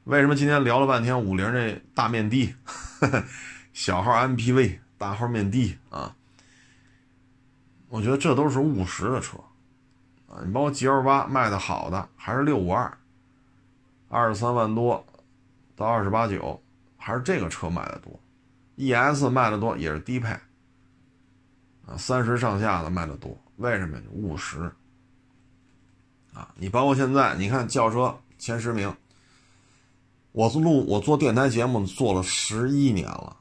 [0.06, 2.56] 为什么今天聊了半天五菱这大面的，
[3.71, 6.15] 小号 MPV，大号面的啊？
[7.89, 9.38] 我觉得这都是务实的车。
[10.28, 12.97] 啊，你包括 G L 八卖的好的还是六五二，
[14.10, 15.06] 二十三万多
[15.75, 16.62] 到二十八九，
[16.97, 18.19] 还是这个车卖的多
[18.75, 20.34] ，E S 卖的多也是低配，
[21.88, 23.99] 啊，三十上下的卖的多，为什么？
[24.12, 24.71] 务实。
[26.58, 28.95] 你包括现在你看轿车前十名，
[30.32, 33.38] 我录我做电台节目做了十一年了，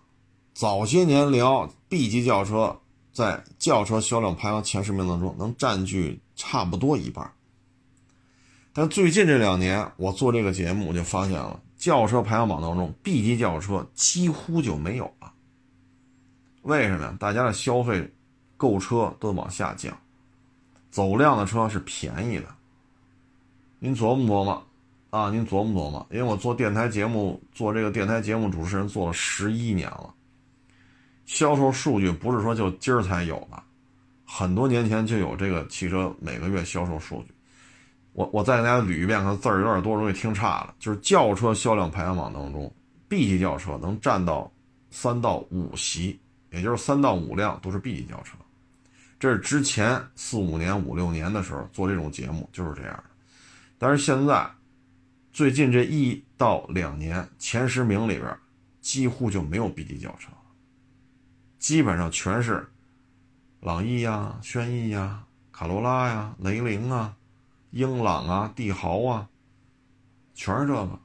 [0.55, 2.81] 早些年聊 B 级轿车。
[3.11, 7.33] 在轿车销量排行前十名当中，能占据差不多一半。
[8.73, 15.33] 但最近这两年，我做这个节目，我就发现了轿车排行榜当中，B 级轿车几乎就没有了。
[16.63, 17.17] 为什么呀？
[17.19, 18.09] 大家的消费、
[18.57, 19.99] 购车都往下降，
[20.93, 22.47] 走量的车是便宜的。
[23.81, 24.67] 您琢磨琢磨
[25.11, 30.13] 啊，您琢磨琢磨，因为我做电台节目，做这个电台节目主持人做了十一年了。
[31.27, 33.63] 销售数据不是说就今儿才有的，
[34.25, 37.35] 很多年前就有这个汽车每个月销售数据。
[38.15, 40.75] 我我再给大家捋一遍，可能字儿有点多，容易听差了。
[40.81, 42.73] 就是轿车销量排行榜当中
[43.09, 44.51] ，B 级轿车能占到
[44.91, 46.19] 三到五席，
[46.51, 48.37] 也就是三到五辆都是 B 级轿车。
[49.21, 53.05] 这是之前四五年、五六年的时候做这种节目就是这样的。
[53.79, 54.51] 但是现在，
[55.33, 58.37] 最近这一到两年，前十名里边
[58.81, 60.31] 几乎就没有 B 级轿车。
[61.59, 62.69] 基本上全是
[63.61, 67.17] 朗逸呀、轩逸呀、卡罗拉呀、雷凌啊、
[67.71, 69.29] 英朗啊、帝豪啊，
[70.35, 71.01] 全是这个，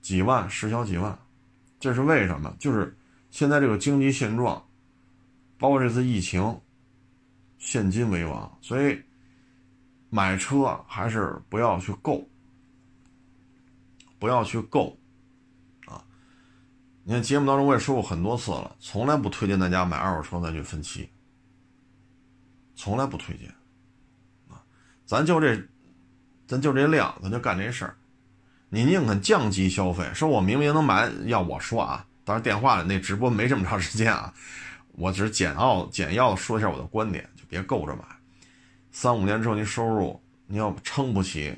[0.00, 1.18] 几万十小几万，
[1.80, 2.54] 这是为什么？
[2.58, 2.96] 就是
[3.30, 4.62] 现在这个经济现状，
[5.58, 6.60] 包括这次疫情，
[7.58, 8.98] 现金为王，所以
[10.10, 12.28] 买车还是不要去购，
[14.18, 14.98] 不要去购。
[15.86, 16.04] 啊
[17.04, 21.08] 你看节目当中我也说过很多次了，从来不推荐大家买二手车再去分期，
[22.76, 23.48] 从来不推荐，
[24.48, 24.60] 啊，
[25.06, 25.58] 咱就这，
[26.46, 27.96] 咱就这量，咱就干这事儿。
[28.68, 34.34] 你宁肯降级消费，说我明明能买，要我说啊，当然电话里那直播没这么长时间啊，
[34.92, 38.02] 我只是简要简要说一下我的观点，就别够着买。
[38.90, 41.56] 三五年之后您收入你要撑不起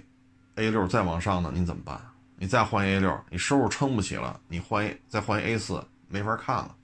[0.57, 2.01] ，A 六再往上呢，您怎么办？
[2.37, 6.75] 你再换 A 六，你收入撑不起了，你换一再换 A 四，没法看了。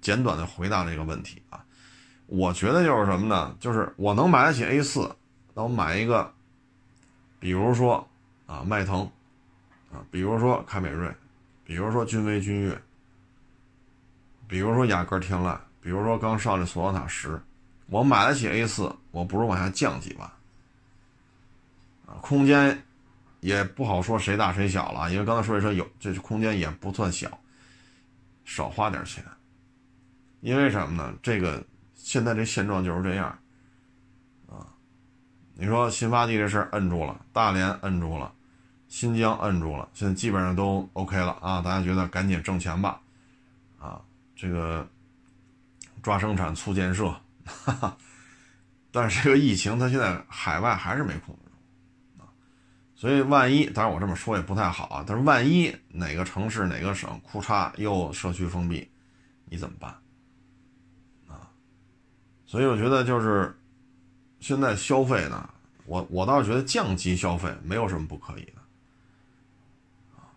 [0.00, 1.62] 简短的回答这个问题啊，
[2.26, 3.54] 我觉得就是什么呢？
[3.60, 5.14] 就是我能买得起 A 四，
[5.54, 6.32] 那我买一个，
[7.38, 8.08] 比如说
[8.46, 9.02] 啊迈腾，
[9.92, 11.10] 啊，比如说凯美瑞，
[11.62, 12.82] 比如说君威、君越，
[14.48, 17.38] 比如说雅阁、天籁，比如说刚上的索纳塔十，
[17.90, 20.26] 我买得起 A 四，我不如往下降几万，
[22.06, 22.82] 啊，空间
[23.40, 27.38] 也不好说谁大谁小了，因为刚才说一说有这空间也不算小，
[28.44, 29.24] 少花点钱，
[30.40, 31.12] 因为什么呢？
[31.20, 31.62] 这个
[31.96, 33.26] 现在这现状就是这样
[34.48, 34.66] 啊。
[35.54, 38.32] 你说新发地这事儿摁住了，大连摁住了，
[38.88, 41.60] 新疆摁住了，现在基本上都 OK 了啊！
[41.60, 43.00] 大家觉得赶紧挣钱吧，
[43.80, 44.00] 啊，
[44.36, 44.88] 这个
[46.02, 47.14] 抓生产促建设，
[47.64, 47.96] 哈哈。
[48.90, 52.28] 但是这个疫情它现在海外还是没控制住啊，
[52.94, 58.90] 所以万一，当然我这么说也不太好啊，但是万一哪个城市哪个省库嚓又社区封闭，
[59.44, 59.90] 你怎么办？
[61.28, 61.50] 啊，
[62.46, 63.56] 所以我觉得就是。
[64.42, 65.50] 现在消费呢，
[65.84, 70.32] 我我倒是觉得降级消费没有什么不可以的，啊，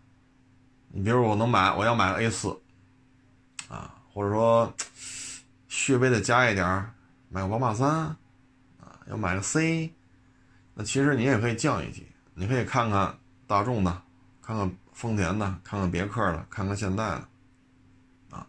[0.89, 2.49] 你比如我能买，我要买个 A 四，
[3.69, 4.73] 啊，或者说
[5.87, 6.93] 略微的加一点儿
[7.33, 7.89] 买个宝马三，
[8.79, 9.91] 啊，要买个 C，
[10.75, 12.05] 那其实你也可以降一级，
[12.35, 13.17] 你可以看看
[13.47, 14.01] 大众的，
[14.39, 17.27] 看看丰田的，看看别克的，看看现代的，
[18.37, 18.45] 啊，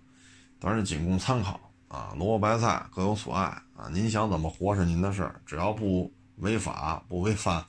[0.60, 1.58] 当然仅供参考。
[1.86, 3.44] 啊，萝卜白菜各有所爱
[3.76, 3.88] 啊！
[3.92, 7.64] 您想怎么活是您的事儿，只要不违法、不违反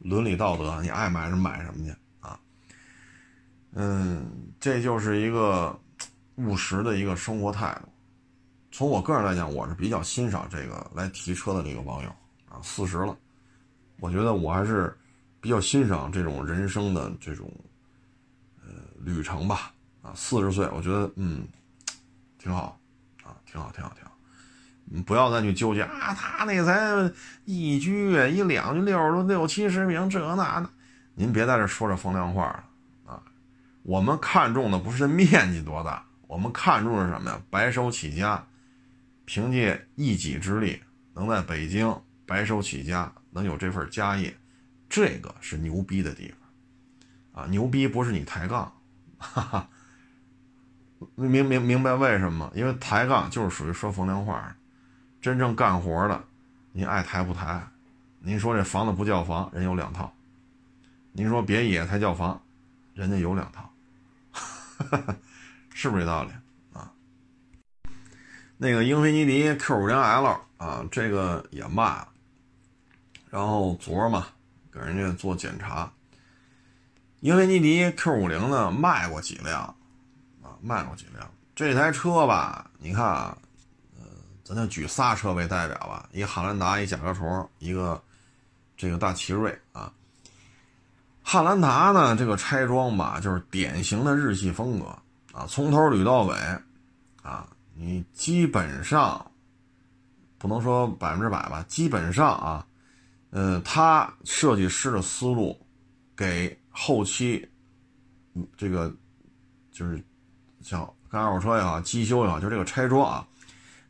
[0.00, 2.38] 伦理道德，你爱买什么买什么去啊！
[3.72, 5.80] 嗯，这就是一个
[6.34, 7.89] 务实的一个生活态度。
[8.70, 12.08] 从我个人来讲，我是比较欣赏这个来提车的这个网友
[12.48, 12.60] 啊。
[12.62, 13.16] 四十了，
[13.98, 14.96] 我觉得我还是
[15.40, 17.50] 比较欣赏这种人生的这种
[18.64, 19.72] 呃旅程吧。
[20.02, 21.46] 啊，四十岁，我觉得嗯
[22.38, 22.78] 挺好
[23.22, 23.36] 啊。
[23.44, 24.10] 挺好，挺好，挺好。
[24.84, 27.12] 你不要再去纠结啊，他那才
[27.44, 30.68] 一居一两居六十多六七十平，这那的，
[31.14, 32.64] 您别在这说这风凉话了
[33.12, 33.22] 啊！
[33.82, 37.40] 我们看中的不是面积多大，我们看中的是什么呀？
[37.50, 38.44] 白手起家，
[39.32, 40.82] 凭借一己之力
[41.14, 44.36] 能在北京白手起家，能有这份家业，
[44.88, 46.34] 这个是牛逼的地
[47.32, 47.46] 方啊！
[47.46, 48.72] 牛逼不是你抬杠，
[49.18, 49.68] 哈哈。
[51.14, 52.50] 明明明白为什么？
[52.56, 54.52] 因为抬杠就是属于说风凉话，
[55.22, 56.24] 真正干活的，
[56.72, 57.64] 您爱抬不抬？
[58.18, 60.12] 您说这房子不叫房，人有两套；
[61.12, 62.42] 您说别野才叫房，
[62.94, 63.72] 人家有两套，
[65.72, 66.32] 是不是这道理？
[68.62, 72.08] 那个英菲尼迪 Q50L 啊，这个也卖了，
[73.30, 74.26] 然后昨儿嘛
[74.70, 75.90] 给人家做检查，
[77.20, 79.62] 英菲尼迪 Q50 呢卖过几辆。
[80.42, 82.70] 啊卖过几辆这台车吧？
[82.78, 83.38] 你看啊，
[83.98, 84.04] 呃，
[84.44, 87.98] 咱就举仨车为代表吧，一汉兰达，一甲壳虫，一个
[88.76, 89.90] 这个大奇瑞啊。
[91.22, 94.86] 汉兰达呢，这个拆装吧，就是典型的日系风格
[95.32, 96.36] 啊，从头捋到尾
[97.22, 97.48] 啊，
[97.80, 99.32] 你基本上
[100.36, 102.66] 不能说百分之百吧，基本上啊，
[103.30, 105.58] 呃，他设计师的思路
[106.14, 107.48] 给后期
[108.56, 108.94] 这个
[109.70, 110.04] 就是。
[110.62, 113.26] 像干二手车也好，机修也好，就这个拆装啊，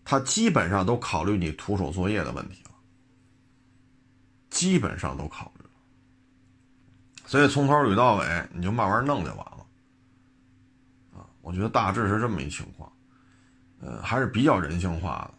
[0.05, 2.71] 他基本上都考虑你徒手作业的问题了，
[4.51, 5.71] 基本上都考虑了。
[7.27, 9.67] 所以从头捋到尾，你就慢慢弄就完了。
[11.13, 12.90] 啊，我觉得大致是这么一情况，
[13.81, 15.31] 呃，还是比较人性化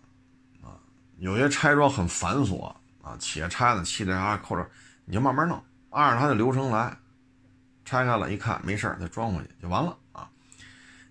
[0.61, 0.73] 的啊。
[1.19, 2.65] 有些拆装很繁琐
[3.01, 4.67] 啊，且拆呢，气的啊扣着，
[5.05, 5.61] 你就慢慢弄，
[5.91, 6.97] 按照它的流程来，
[7.85, 10.29] 拆开了，一看没事再装回去就完了啊。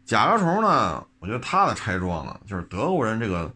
[0.04, 1.06] 甲壳虫呢？
[1.20, 3.52] 我觉得它的拆装呢，就是德国人这个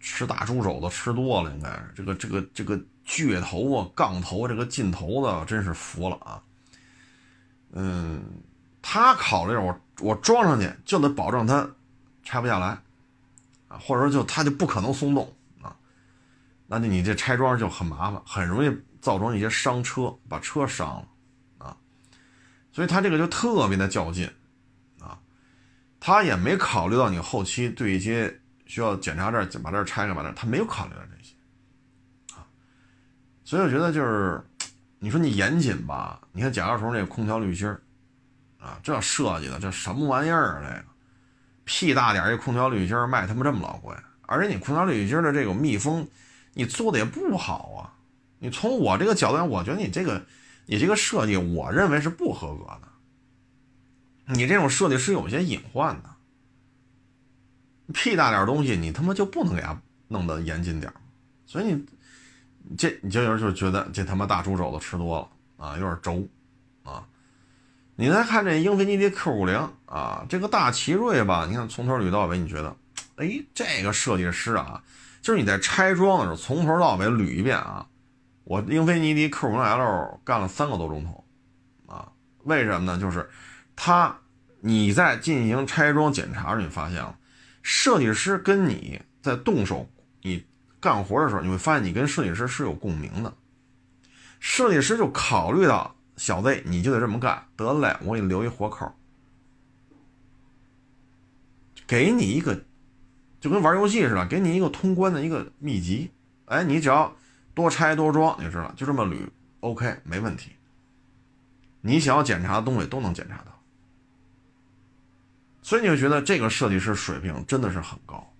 [0.00, 6.40] 吃大猪肘子吃多了，应该是这个这个这个倔头啊、杠头这个劲头子，真是服了啊。
[7.72, 8.22] 嗯，
[8.80, 11.68] 他考虑我我装上去就得保证它
[12.28, 12.78] 拆不下来
[13.68, 15.74] 啊，或者说就它就不可能松动啊，
[16.66, 18.70] 那你你这拆装就很麻烦，很容易
[19.00, 21.08] 造成一些伤车，把车伤了
[21.56, 21.74] 啊。
[22.70, 24.30] 所以他这个就特别的较劲
[25.00, 25.18] 啊。
[25.98, 31.34] 他也没考虑到你后期对一些需要检查这儿，把这儿拆开，把这儿他没有考虑到这些，
[32.34, 32.44] 啊，
[33.42, 34.44] 所以我觉得就是，
[34.98, 36.20] 你说你严谨吧？
[36.32, 37.80] 你看甲壳虫这个空调滤芯儿，
[38.60, 40.62] 啊，这设计的这什么玩意儿啊？
[40.62, 40.84] 这个
[41.70, 46.08] 屁大点一空调滤芯儿卖他妈这么老贵，而且你空调滤芯的这种密封，
[46.54, 47.92] 你做的也不好啊。
[48.38, 50.24] 你从我这个角度上，我觉得你这个
[50.64, 52.88] 你这个设计，我认为是不合格的。
[54.34, 56.08] 你这种设计是有些隐患的，
[57.92, 60.90] 屁大点东西，你他妈就不能给它弄得严谨点
[61.44, 65.28] 所以你这你就有人就觉得这他妈大猪肘子吃多了
[65.66, 66.26] 啊，有点轴
[66.82, 67.06] 啊。
[67.94, 72.76] 你再看这英菲尼迪 Q 五零啊，这个大奇瑞吧，你看从头捋到尾，你觉得，
[73.16, 74.82] 哎，这个设计师啊，
[75.22, 77.86] 就是你在拆装的时候，从头到尾捋一遍啊。
[78.44, 81.24] 我英菲尼迪 Q 五零 L 干了三个多钟头，
[81.86, 82.12] 啊，
[82.44, 82.98] 为什么呢？
[82.98, 83.28] 就是
[83.76, 84.18] 他
[84.60, 87.14] 你在进行拆装检查时，你发现了
[87.62, 89.88] 设计师跟你在动手
[90.22, 90.46] 你
[90.80, 93.32] 干活的时候，你会发现你跟设计师是有共鸣的。
[94.40, 98.90] 设计师就考虑到小 Z，你就得这么干，得嘞，我给你留一活口，
[101.88, 102.62] 给你一个，
[103.40, 106.12] 就跟玩游戏似的，给你一个通关的一个秘籍。
[106.44, 107.12] 哎，你只要。
[107.54, 109.18] 多拆多装，你知道，就这么捋
[109.58, 110.52] ，OK，没问题。
[111.80, 113.60] 你想要检查的东西都能检查到，
[115.60, 118.32] 所以你会觉得这个设计师水平真的是很高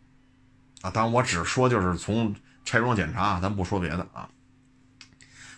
[0.82, 0.90] 啊！
[0.92, 2.32] 当然，我只说就是从
[2.64, 4.30] 拆装检查，咱不说别的啊。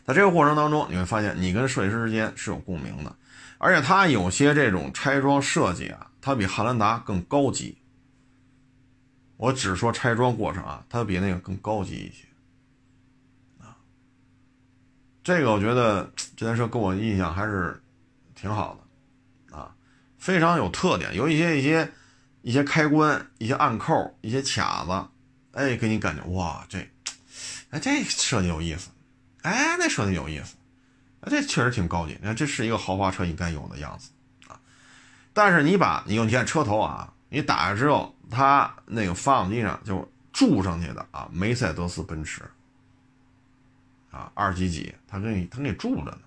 [0.07, 3.15] 在这个过程当中，你会发现你跟设计师之间是有共鸣的，
[3.59, 7.77] 而且他有些这种拆装设计啊，它比汉兰达更高级。
[9.41, 12.27] 我只说拆装过程啊，它比那个更高级一些。
[13.65, 13.75] 啊
[15.25, 17.83] 这个我觉得这台车给我印象还是
[18.35, 18.79] 挺好
[19.49, 19.75] 的，啊，
[20.19, 21.91] 非常有特点，有一些一些
[22.43, 26.79] 一些开关、一些暗扣、一些卡子，哎，给你感觉哇，这，
[27.71, 28.91] 哎，这设计有意思，
[29.41, 30.55] 哎，那设计有意思，
[31.23, 32.13] 哎，这确实挺高级。
[32.21, 34.11] 你看，这是一个豪华车应该有的样子
[34.49, 34.61] 啊。
[35.33, 42.43] 但是你把你用你看车头啊，你打开之后，他那个发动机上就注上去的啊，梅赛德斯奔驰。
[44.11, 46.19] 啊，二几几，他给你，他给你住着呢，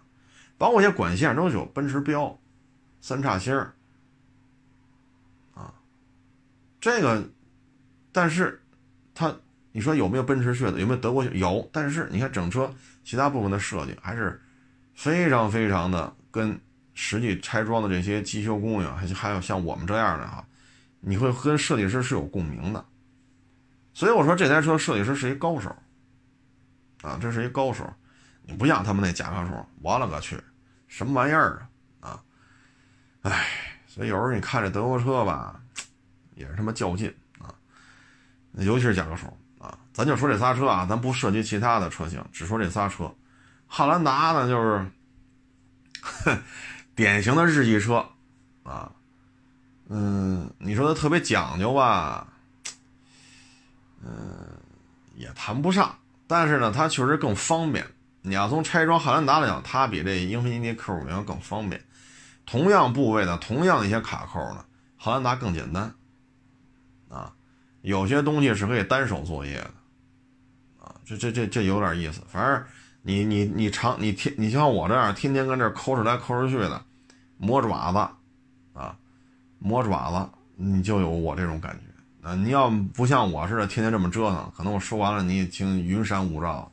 [0.57, 2.39] 包括一些管线都有奔驰标，
[3.01, 3.53] 三叉星，
[5.53, 5.73] 啊，
[6.79, 7.27] 这个，
[8.13, 8.63] 但是，
[9.13, 9.35] 他，
[9.73, 11.31] 你说有没有奔驰血的，有没有德国血？
[11.33, 12.73] 有，但是你看整车
[13.03, 14.41] 其他部分的设计还是
[14.93, 16.57] 非常非常的跟
[16.93, 20.47] 实际拆装的这些机修工呀，还还有像我们这样的哈，
[21.05, 22.83] 你会跟设计师是有共鸣的，
[23.93, 25.75] 所以我说这台车设计师是一高手。
[27.01, 27.93] 啊，这是一高手，
[28.43, 30.41] 你不像他们那甲壳虫，我勒个去，
[30.87, 31.67] 什么玩意儿
[31.99, 32.11] 啊？
[32.11, 32.23] 啊，
[33.23, 33.45] 哎，
[33.85, 35.61] 所以有时候你看这德国车吧，
[36.35, 37.53] 也是他妈较劲啊，
[38.53, 39.77] 尤其是甲壳虫啊。
[39.91, 43.13] 咱就说这仨车啊，咱不涉及其他的车型，只说这仨车。
[43.67, 46.39] 汉兰达呢，就是
[46.95, 48.09] 典型的日系车
[48.63, 48.89] 啊，
[49.89, 52.27] 嗯，你说它特别讲究吧，
[54.03, 54.11] 嗯，
[55.15, 55.95] 也谈不上。
[56.25, 57.85] 但是呢，它确实更方便。
[58.21, 61.83] 你要从拆装汉兰达来讲，它比这英菲尼迪 Q 五零更方便。
[62.45, 64.63] 同样部位的，同样一些卡扣呢，
[64.97, 65.93] 汉兰达更简单。
[67.09, 67.33] 啊，
[67.81, 69.71] 有些东西是可以单手作业的。
[70.81, 72.21] 啊，这这这这有点意思。
[72.27, 72.63] 反正
[73.01, 76.81] 你你你常你天你像我这样天天跟这抠出来抠出去的，
[77.37, 78.09] 磨爪子，
[79.63, 82.27] 磨爪子，你就有我这种感觉。
[82.27, 86.71] 啊，你要不像我似的天天这么折腾，可能我说完了你也听云山雾罩，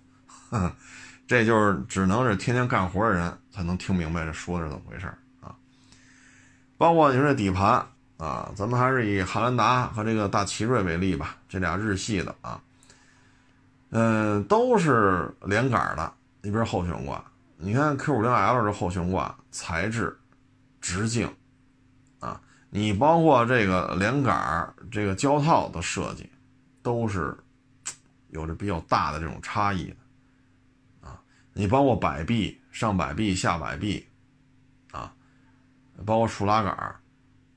[1.27, 5.07] 这就是只能是天天干活的人才能听明白这说的是怎么回事
[5.41, 5.55] 啊。
[6.77, 7.85] 包括你说这底盘
[8.17, 12.61] 啊，咱们还是以汉兰达和这个大奇瑞为例吧，这俩日系的啊，
[13.91, 16.13] 嗯，都是连杆的，
[16.43, 17.25] 一边后悬挂。
[17.57, 20.17] 你看 Q50L 这后悬挂材质
[20.81, 21.29] 直径。
[22.73, 26.31] 你包括这个连杆这个胶套的设计，
[26.83, 27.37] 都是
[28.29, 31.21] 有着比较大的这种差异的啊。
[31.53, 34.07] 你包括摆臂上摆臂下摆臂
[34.93, 35.13] 啊，
[36.07, 36.73] 包括竖拉杆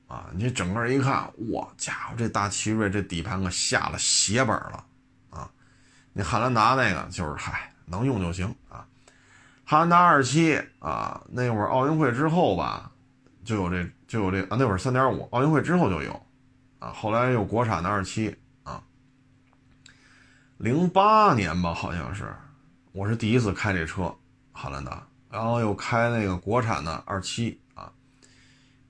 [0.08, 4.84] 啊，你整个一看，哇家伙，这大奇瑞这底盘可下了血本了
[5.30, 5.48] 啊！
[6.12, 8.84] 你汉兰达那个就是嗨，能用就行啊。
[9.64, 12.90] 汉兰达二七啊，那会儿奥运会之后吧，
[13.44, 13.88] 就有这。
[14.06, 16.26] 就有这啊，那会儿三点五，奥运会之后就有，
[16.78, 18.82] 啊，后来有国产的二七啊，
[20.58, 22.34] 零八年吧，好像是，
[22.92, 24.14] 我是第一次开这车，
[24.52, 27.90] 汉兰达，然后又开那个国产的二七啊，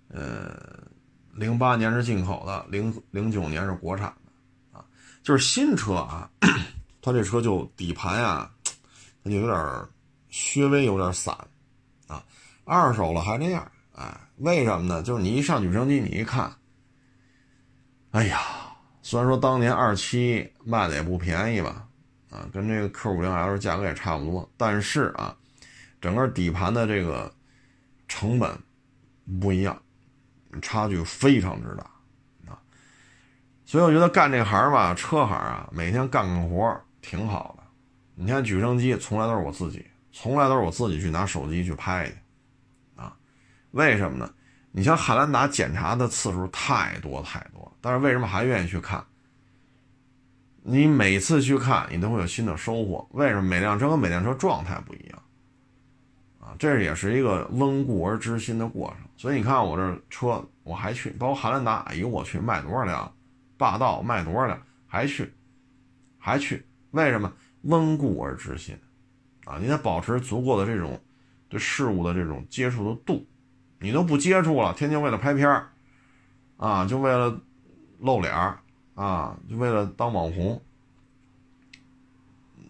[0.09, 0.87] 呃，
[1.33, 4.85] 零八年是进口的，零零九年是国产的，啊，
[5.23, 6.29] 就是新车啊，
[7.01, 8.51] 它这车就底盘呀，
[9.23, 9.57] 它就有点
[10.31, 11.33] 稍微有点散，
[12.09, 12.23] 啊，
[12.65, 13.71] 二手了还这样。
[13.97, 15.03] 哎，为什么呢？
[15.03, 16.53] 就是你一上举升机，你一看，
[18.11, 18.41] 哎呀，
[19.01, 21.87] 虽然说当年二七卖的也不便宜吧，
[22.30, 25.37] 啊，跟这个 Q 五零 L 价格也差不多，但是啊，
[26.01, 27.32] 整个底盘的这个
[28.09, 28.59] 成本
[29.41, 29.80] 不一样，
[30.61, 31.85] 差距非常之大
[32.53, 32.59] 啊。
[33.64, 37.62] 所以我觉得干这行吧，车行啊，每天干干活挺好的。
[38.16, 42.16] 你看举升机，从来都是我自己，从来都是我自己去拿手机去拍去。
[43.75, 44.33] 为什么呢？
[44.70, 49.05] 你像汉兰达检查的次数太多太多，但是为什么还愿意去看？
[50.62, 53.07] 你每次去看，你都会有新的收获。
[53.12, 53.43] 为什么？
[53.43, 55.22] 每辆车和每辆车状态不一样，
[56.41, 59.09] 啊，这也是一个温故而知新的过程。
[59.16, 63.12] 所以你看我这车，我还去，包括汉兰达，哎呦我去，卖多少辆？
[63.57, 64.61] 霸道卖多少辆？
[64.87, 65.33] 还去，
[66.18, 66.64] 还去？
[66.93, 67.33] 为什么？
[67.62, 68.79] 温故而知新，
[69.45, 71.01] 啊，你得保持足够的这种
[71.49, 73.27] 对事物的这种接触的度。
[73.85, 75.68] 你都不接触了，天天为了拍片儿，
[76.57, 77.39] 啊，就为了
[78.01, 78.59] 露脸儿。
[78.97, 80.62] 啊，就为了当网红，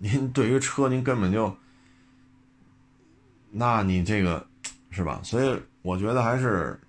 [0.00, 1.54] 您对于车您根本就，
[3.50, 4.46] 那你这个
[4.88, 5.20] 是吧？
[5.22, 6.80] 所以我觉得还是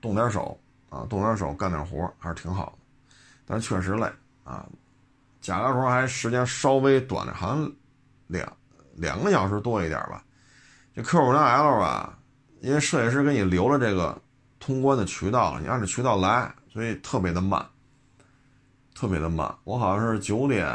[0.00, 0.58] 动点手
[0.88, 3.14] 啊，动点手干点活还是挺好的，
[3.44, 4.10] 但是确实累
[4.44, 4.66] 啊，
[5.42, 7.70] 加个活还时间稍微短点，好像
[8.28, 8.50] 两
[8.94, 10.24] 两个小时多一点吧。
[10.94, 12.18] 这 Q 五零 L 吧，
[12.60, 14.20] 因为设计师给你留了这个
[14.58, 17.66] 通关的渠道，你按照渠道来，所以特别的慢。
[18.92, 20.68] 特别的慢，我好像是九点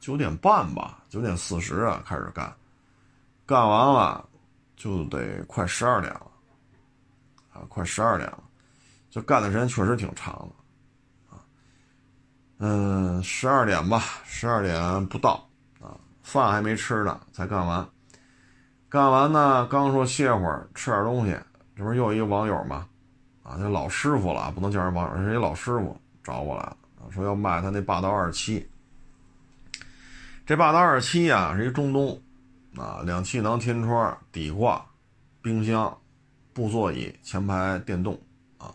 [0.00, 2.52] 九点半吧，九点四十啊开始干，
[3.44, 4.28] 干完了
[4.74, 6.26] 就得快十二点了，
[7.52, 8.42] 啊，快十二点了，
[9.10, 10.34] 就干的时间确实挺长
[11.30, 11.38] 的，啊，
[12.58, 15.48] 嗯，十二点吧，十二点不到
[15.80, 15.94] 啊，
[16.24, 17.88] 饭还没吃呢，才干完，
[18.96, 21.36] 干完呢，刚说歇会儿吃点东西，
[21.76, 22.88] 这不是又一个网友吗？
[23.42, 25.94] 啊，这老师傅了，不能叫人网友，是一老师傅
[26.24, 26.78] 找我来了。
[27.10, 28.66] 说要卖他那霸道二七，
[30.46, 32.18] 这霸道二七呀是一中东，
[32.74, 34.82] 啊，两气囊天窗底挂，
[35.42, 35.94] 冰箱，
[36.54, 38.18] 布座椅，前排电动，
[38.56, 38.72] 啊，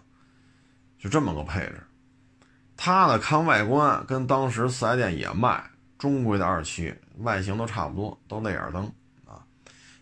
[1.00, 1.82] 就这么个配置。
[2.78, 5.64] 它呢看外观跟当时四 S 店也卖
[5.98, 8.88] 中规的二七，外形都差不多，都内眼灯。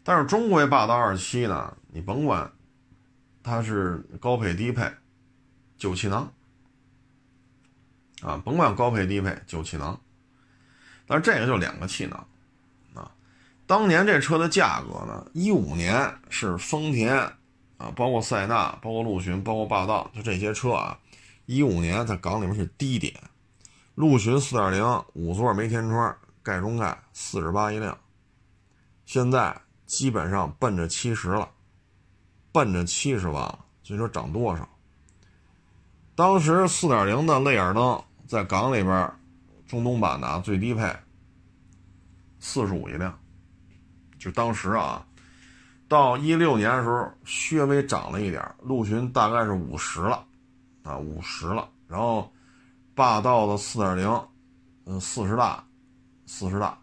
[0.04, 2.52] 但是中规霸道二七呢，你甭管
[3.44, 4.92] 它是高配低配，
[5.78, 6.32] 九气囊。
[8.22, 9.98] 啊，甭管高配低配，九气囊，
[11.08, 12.28] 但是这个就两个气囊，
[12.94, 13.10] 啊，
[13.66, 17.16] 当年这车的价格呢，一五年是丰田，
[17.78, 21.00] 啊，包括塞纳，包括陆巡，包括霸道，就这些车啊，
[21.46, 23.14] 一五年在港里面是低点，
[23.96, 27.98] 陆巡四点零五座没天窗，盖中盖，四十八一辆，
[29.06, 29.56] 现在
[29.90, 31.50] 基本上奔着七十了，
[32.52, 34.70] 奔着七十万了，所以说涨多少？
[36.16, 38.02] 当时四点零的泪眼灯。
[38.28, 39.12] 在港里边，
[39.68, 40.96] 中东版的最低配，
[42.40, 43.20] 四十五一辆，
[44.20, 45.04] 就当时啊，
[45.88, 47.12] 到一六年的时候，
[47.50, 50.24] 略微涨了一点，陆巡大概是五十了，
[50.84, 52.32] 啊五十了，然后
[52.94, 54.28] 霸道的四点零，
[54.86, 55.66] 嗯四十大，
[56.28, 56.78] 四十大，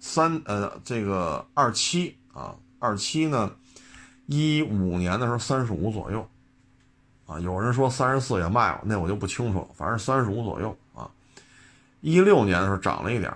[0.00, 3.50] 三呃这个二七啊二七呢，
[4.26, 6.26] 一五年的时候三十五左右。
[7.26, 9.68] 啊，有人说三十四也卖了，那我就不清楚了。
[9.74, 11.10] 反正三十五左右啊。
[12.00, 13.30] 一六年的时候涨了一点，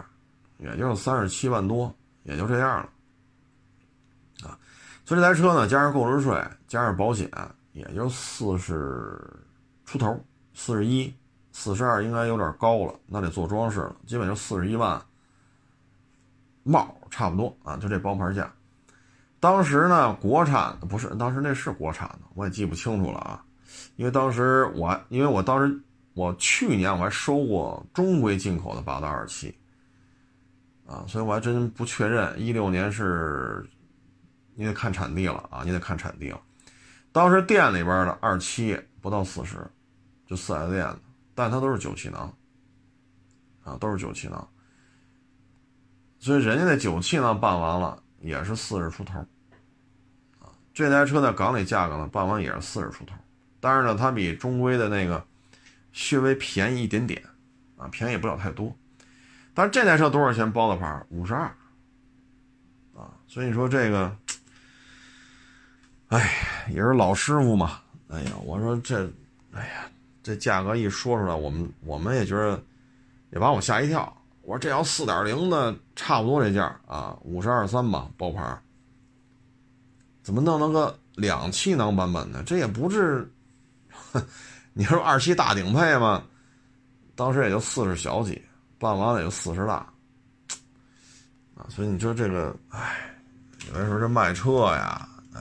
[0.59, 4.49] 也就是三十七万多，也就这样了。
[4.49, 4.59] 啊，
[5.05, 7.29] 所以这台车呢，加上购置税，加上保险，
[7.73, 9.21] 也就四十
[9.85, 10.19] 出头，
[10.55, 11.13] 四十一、
[11.53, 14.99] 四十二应该有点高了，那得做装饰了，基本就四十一万
[16.63, 18.51] 帽差不多啊，就这包牌价。
[19.43, 23.45] 当时呢，国产不是，当时那是国产的，我也记不清楚了啊。
[23.97, 25.83] 因为当时我，因为我当时
[26.15, 29.53] 我去年我还收过中规进口的霸道二七，
[30.87, 33.69] 啊，所以我还真不确认一六年是，
[34.55, 36.41] 你得看产地了啊，你得看产地了。
[37.11, 39.59] 当时店里边的二七不到四十，
[40.25, 41.01] 就四 S 店的，
[41.35, 42.33] 但它都是九气囊，
[43.65, 44.49] 啊，都是九气囊，
[46.21, 49.27] 所以人家那九气囊办完了也是四十出头，
[50.75, 53.15] 这台车在港里价格呢办完也是四十出头。
[53.61, 55.25] 但是呢，它比中规的那个
[55.93, 57.23] 稍微便宜一点点，
[57.77, 58.75] 啊，便宜不了太多。
[59.55, 61.01] 但是这台车多少钱包的牌？
[61.11, 61.43] 五十二，
[62.95, 64.17] 啊，所以说这个，
[66.09, 66.31] 哎，
[66.71, 67.79] 也是老师傅嘛。
[68.09, 69.05] 哎呀，我说这，
[69.53, 69.91] 哎呀，
[70.23, 72.61] 这价格一说出来，我们我们也觉得
[73.31, 74.13] 也把我吓一跳。
[74.41, 78.59] 我说这要四点零的，差不多这价啊，五十二三吧，包牌，
[80.23, 82.43] 怎么弄了个两气囊版本的？
[82.43, 83.31] 这也不是。
[84.73, 86.25] 你说二七大顶配吗？
[87.15, 88.41] 当时也就四十小几，
[88.79, 89.75] 办完了也就四十大，
[91.55, 93.15] 啊，所以你说这个，哎，
[93.69, 95.41] 有的时候这卖车呀，哎，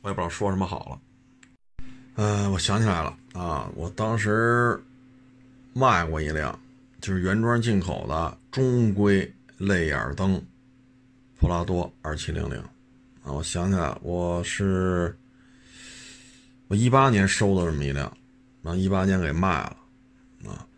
[0.00, 1.84] 我也不知道说什么好了。
[2.14, 4.80] 嗯，我想起来了啊，我当时
[5.72, 6.56] 卖过一辆，
[7.00, 10.40] 就是原装进口的中规泪眼灯，
[11.38, 12.62] 普拉多二七零零，
[13.28, 15.16] 我想起来，我是。
[16.66, 18.14] 我一八年收的这么一辆，
[18.60, 20.68] 然后一八年给卖了，啊，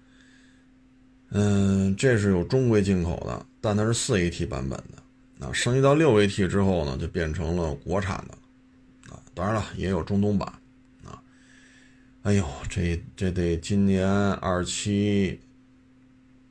[1.30, 10.48] 嗯，这是有中规进口的，但它是四 AT 版本的，啊，升级到六 AT 之后呢，就变成了国产的，啊，当然了，也有中东版，
[11.04, 11.20] 啊，
[12.22, 15.40] 哎呦，这这得今年二七，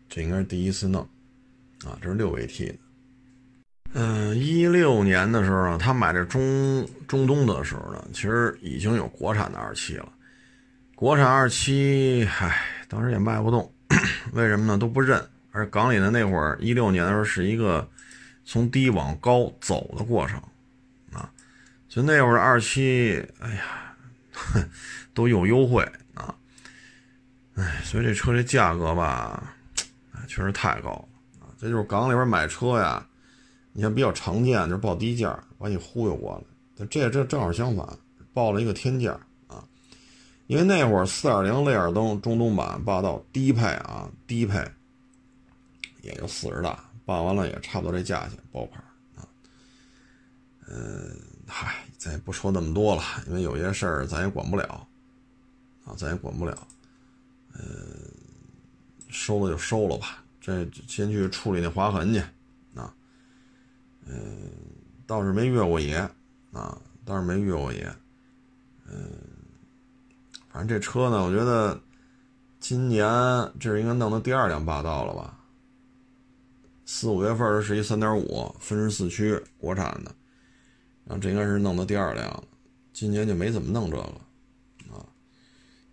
[0.09, 1.01] 这应该是第一次弄，
[1.85, 2.75] 啊，这是六 AT 的。
[3.93, 10.07] 嗯，一六年的时候呢，他买这中中东的时候呢，其实已经有国产的二七了。
[10.95, 13.73] 国产二七，唉，当时也卖不动，
[14.33, 14.77] 为什么呢？
[14.77, 15.19] 都不认。
[15.51, 17.87] 而港里的那会儿，一六年的时候是一个
[18.45, 20.39] 从低往高走的过程
[21.11, 21.31] 啊，
[21.87, 23.95] 就那会儿二七，哎呀，
[25.15, 25.83] 都有优惠
[26.13, 26.35] 啊，
[27.55, 29.51] 唉，所以这车这价格吧，
[30.27, 31.07] 确实太高了
[31.39, 31.49] 啊。
[31.59, 33.03] 这就是港里边买车呀。
[33.71, 36.41] 你看比较常见就是报低价把你忽悠过
[36.77, 37.87] 来，这这正好相反，
[38.33, 39.11] 报了一个天价
[39.47, 39.63] 啊！
[40.47, 44.65] 因为那会儿四点零雷尔登中东版霸道低配啊，低配
[46.01, 48.81] 也就四十大，报完了也差不多这价钱，包牌
[49.15, 49.27] 啊。
[50.67, 51.15] 嗯，
[51.47, 54.87] 嗨，咱也不说那么多了，因为有些事儿咱也管不了
[55.85, 56.67] 啊，咱也管不了。
[57.53, 57.63] 嗯，
[59.09, 62.23] 收了就收了吧，这先去处理那划痕去。
[64.11, 64.49] 嗯，
[65.05, 65.97] 倒是没越过野，
[66.51, 67.87] 啊，倒是没越过野，
[68.87, 69.07] 嗯，
[70.49, 71.79] 反正这车呢，我觉得
[72.59, 73.07] 今年
[73.59, 75.37] 这是应该弄的第二辆霸道了吧？
[76.85, 80.11] 四五月份是一三点五分时四驱国产的，
[81.05, 82.43] 然后这应该是弄的第二辆了，
[82.91, 84.03] 今年就没怎么弄这个，
[84.91, 85.05] 啊，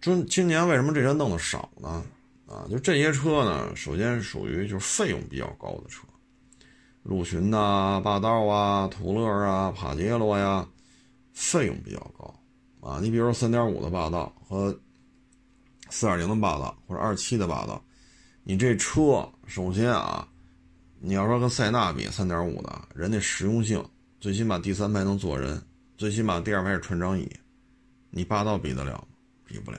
[0.01, 2.03] 今今年为什么这车弄的少呢？
[2.47, 6.07] 啊，就这些车呢，首先属于就是费用比较高的车。
[7.09, 10.67] 陆巡呐，霸道啊，途乐啊，帕杰罗呀，
[11.33, 12.35] 费用比较高
[12.81, 12.99] 啊。
[13.01, 14.77] 你比如说三点五的霸道和
[15.89, 17.81] 四点零的霸道，或者二七的霸道，
[18.43, 20.27] 你这车首先啊，
[20.99, 23.81] 你要说跟塞纳比，三点五的人家实用性，
[24.19, 25.63] 最起码第三排能坐人，
[25.97, 27.31] 最起码第二排是穿张椅，
[28.11, 29.05] 你霸道比得了吗？
[29.45, 29.79] 比不了。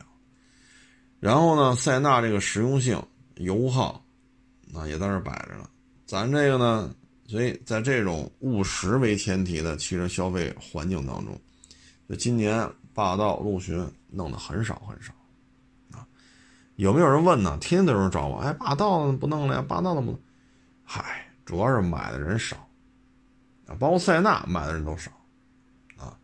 [1.19, 3.03] 然后呢，塞纳这个实用性、
[3.35, 4.01] 油耗，
[4.71, 5.69] 那也在那摆着呢。
[6.05, 6.95] 咱这个呢？
[7.27, 11.37] 所以在这种务实为前提的汽车消费环境当中，
[12.07, 15.13] 就今年霸道、陆巡弄得很少很少，
[15.91, 16.07] 啊，
[16.77, 17.57] 有没有人问呢？
[17.59, 19.65] 天天都有人找我，哎，霸道不弄了呀？
[19.67, 20.17] 霸道怎么？
[20.85, 22.55] 嗨，主要是买的人少，
[23.65, 25.11] 啊，包括塞纳买的人都少，
[25.97, 26.17] 啊，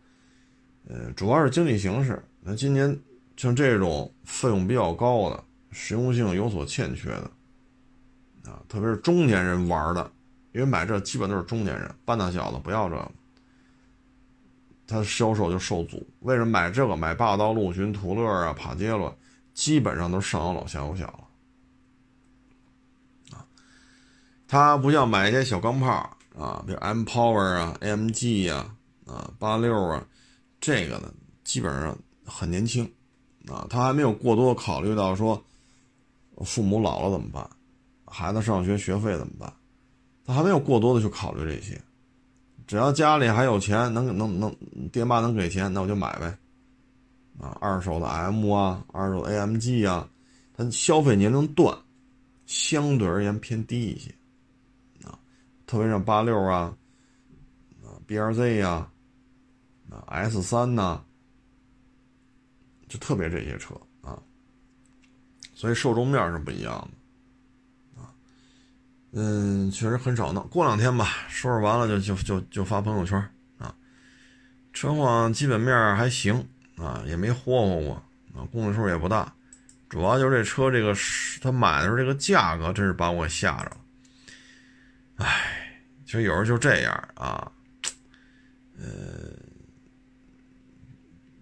[0.88, 2.24] 呃，主要是经济形势。
[2.40, 2.98] 那今年
[3.36, 7.30] 像这种费用比较高的、实用性有所欠缺的，
[8.50, 10.10] 啊，特别是中年人玩的。
[10.54, 13.10] 因为买这基本都是中年人，半大小子不要这个，
[14.86, 16.06] 他销售就受阻。
[16.20, 16.96] 为什么买这个？
[16.96, 19.18] 买霸道、陆巡、途乐啊、帕杰罗，
[19.52, 23.36] 基本上都是上有老下有小了。
[23.36, 23.44] 啊，
[24.46, 28.76] 他不像买一些小钢炮啊，比如 M Power 啊、AMG 呀、
[29.06, 30.06] 啊八六啊，
[30.60, 32.88] 这个呢基本上很年轻，
[33.48, 35.44] 啊，他还没有过多考虑到说
[36.44, 37.50] 父母老了怎么办，
[38.06, 39.52] 孩子上学学费怎么办。
[40.24, 41.80] 他还没有过多的去考虑这些，
[42.66, 44.54] 只要家里还有钱，能能能，
[44.90, 46.36] 爹妈能给钱，那我就买呗。
[47.38, 50.08] 啊，二手的 M 啊，二手 AMG 啊，
[50.56, 51.76] 它消费年龄段
[52.46, 54.14] 相对而言偏低一些，
[55.04, 55.18] 啊，
[55.66, 56.76] 特别像八六啊，
[57.82, 58.88] 啊 BRZ 呀，
[59.90, 61.02] 啊 S 三呐，
[62.88, 64.22] 就特别这些车啊，
[65.54, 67.03] 所以受众面是不一样的。
[69.16, 70.44] 嗯，确实很少弄。
[70.48, 73.16] 过两天吧，收拾完了就就就就发朋友圈
[73.58, 73.72] 啊。
[74.72, 76.44] 车况基本面还行
[76.76, 77.94] 啊，也没霍霍过
[78.34, 79.32] 啊，公里数也不大。
[79.88, 80.92] 主要就是这车这个
[81.40, 83.76] 他买的时候这个价格真是把我吓着了。
[85.18, 87.52] 唉，其实有时候就这样啊，
[88.76, 88.84] 呃，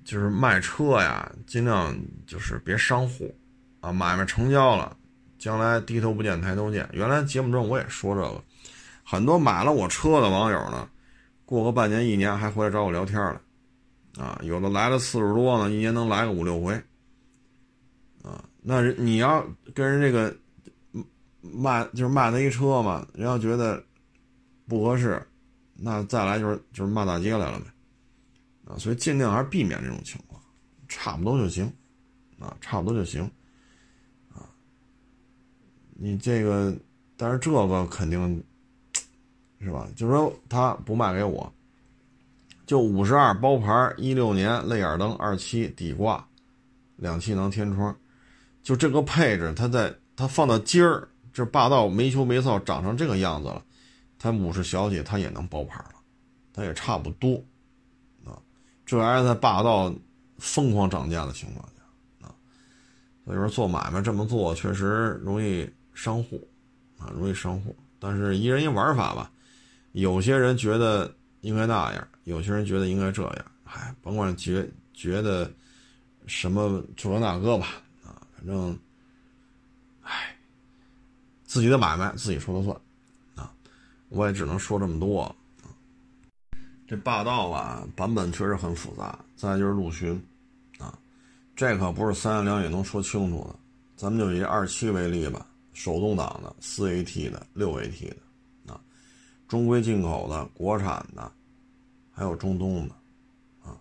[0.04, 3.34] 就是卖车呀，尽量就是别伤户
[3.80, 4.94] 啊，买卖成交了。
[5.42, 6.88] 将来低头不见抬头见。
[6.92, 8.40] 原来节目中我也说这个，
[9.02, 10.88] 很多买了我车的网友呢，
[11.44, 13.40] 过个半年一年还回来找我聊天了，
[14.16, 16.72] 啊，有的来了次数多呢，一年能来个五六回，
[18.22, 20.32] 啊，那你要跟人这个
[21.40, 23.82] 卖就是卖那一车嘛，人要觉得
[24.68, 25.20] 不合适，
[25.74, 27.66] 那再来就是就是骂大街来了呗，
[28.64, 30.40] 啊，所以尽量还是避免这种情况，
[30.86, 31.64] 差不多就行，
[32.38, 33.28] 啊，差不多就行。
[36.04, 36.74] 你这个，
[37.16, 38.42] 但是这个肯定
[39.60, 39.86] 是吧？
[39.94, 41.50] 就是说他不卖给我，
[42.66, 46.26] 就五十二包牌，一六年泪眼灯二七底挂，
[46.96, 47.96] 两气囊天窗，
[48.64, 53.64] 就这个配置，它在它放到今儿，这霸道没羞没臊长成这个样子了，
[54.18, 55.94] 它五十小姐它也能包牌了，
[56.52, 57.40] 它也差不多
[58.24, 58.34] 啊。
[58.84, 59.94] 这玩意儿在霸道
[60.38, 62.34] 疯狂涨价的情况下啊，
[63.24, 66.48] 所以说做买卖这么做确实容易伤户
[66.98, 67.74] 啊，容易伤户。
[67.98, 69.30] 但是一人一玩法吧，
[69.92, 75.48] 有些人觉得应该那样，有些人觉得应该这样，哎，甭管觉觉得
[76.26, 77.66] 什么这那个吧，
[78.04, 78.76] 啊，反正，
[80.02, 80.36] 唉，
[81.44, 82.76] 自己的买卖自己说了算，
[83.36, 83.52] 啊，
[84.08, 85.34] 我也只能说这么多。
[86.88, 90.20] 这霸道吧，版本确实很复杂，再就是陆巡，
[90.78, 90.92] 啊，
[91.56, 93.56] 这可不是三言两语能说清楚的，
[93.96, 95.46] 咱们就以二七为例吧。
[95.72, 98.80] 手动挡的、四 AT 的、六 AT 的，啊，
[99.48, 101.32] 中规进口的、国产的，
[102.12, 102.94] 还有中东的，
[103.62, 103.78] 啊，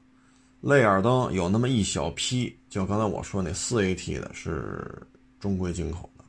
[0.62, 5.06] 泪眼灯有那么一小批，就刚才我说那四 AT 的是
[5.40, 6.24] 中规进口的，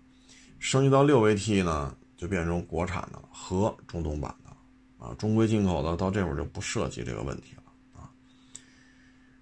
[0.59, 8.11] 升级到六 AT 呢，就变成国产的和中东版的，啊，中规进口的到这会儿就不涉及这个问题了，啊，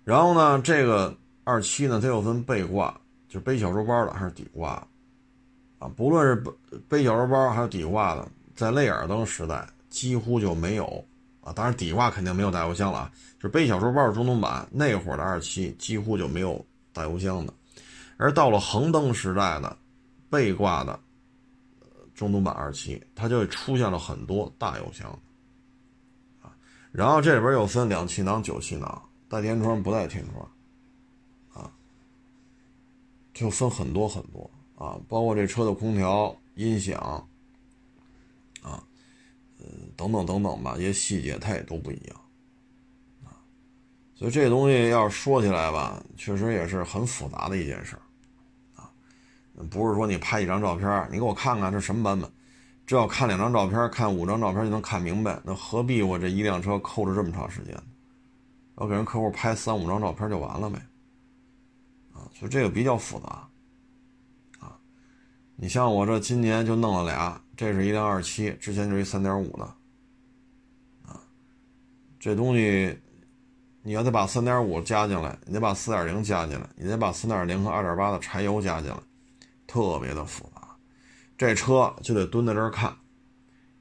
[0.04, 4.86] 然后呢，这个二七呢，它又分背挂，就背小书包的还是底挂。
[5.80, 6.52] 啊，不论是背
[6.88, 11.04] 背小书包还是底挂的，在泪眼灯时代几乎就没有
[11.40, 11.52] 啊。
[11.54, 16.62] 当然底挂肯定没有大油箱了啊，就是背小书包的中东版那会儿的二七几乎就没有
[16.92, 17.52] 大油箱的。
[18.18, 19.74] 而到了恒灯时代的
[20.28, 21.00] 背挂的
[22.14, 25.10] 中东版二七，它就出现了很多大油箱
[26.42, 26.52] 啊。
[26.92, 30.46] 然后这里边又分两气囊、九气囊，带天窗不带天窗
[31.54, 31.72] 啊，
[33.32, 34.50] 就分很多很多。
[34.80, 36.98] 啊，包括这车的空调、音响，
[38.62, 38.82] 啊，
[39.58, 42.16] 呃，等等等等吧，一些细节它也都不一样，
[43.26, 43.36] 啊，
[44.14, 48.90] 所以这东西要是说起来吧，确实也是很复杂的一件事儿，啊，
[49.70, 52.32] 不是说你拍一张照片，你给我看看这什么版本，
[52.86, 57.78] 这要看两张照片，看五张照片就能看明白，那何必我这一辆车扣着这么长时间？
[58.76, 60.78] 我给人客户拍三五张照片就完了呗，
[62.14, 63.46] 啊，所以这个比较复杂。
[65.62, 69.64] 你像我这今年就弄了俩，这是一辆二七，之前就是一三点五的，
[71.04, 71.20] 啊，
[72.18, 72.98] 这东西
[73.82, 78.96] 你要得把三点五加进来，你得把四点零加进来，你得把四点零和二点八的柴油加进来，
[79.66, 80.66] 特别的复杂。
[81.36, 82.96] 这车就得蹲在这儿看，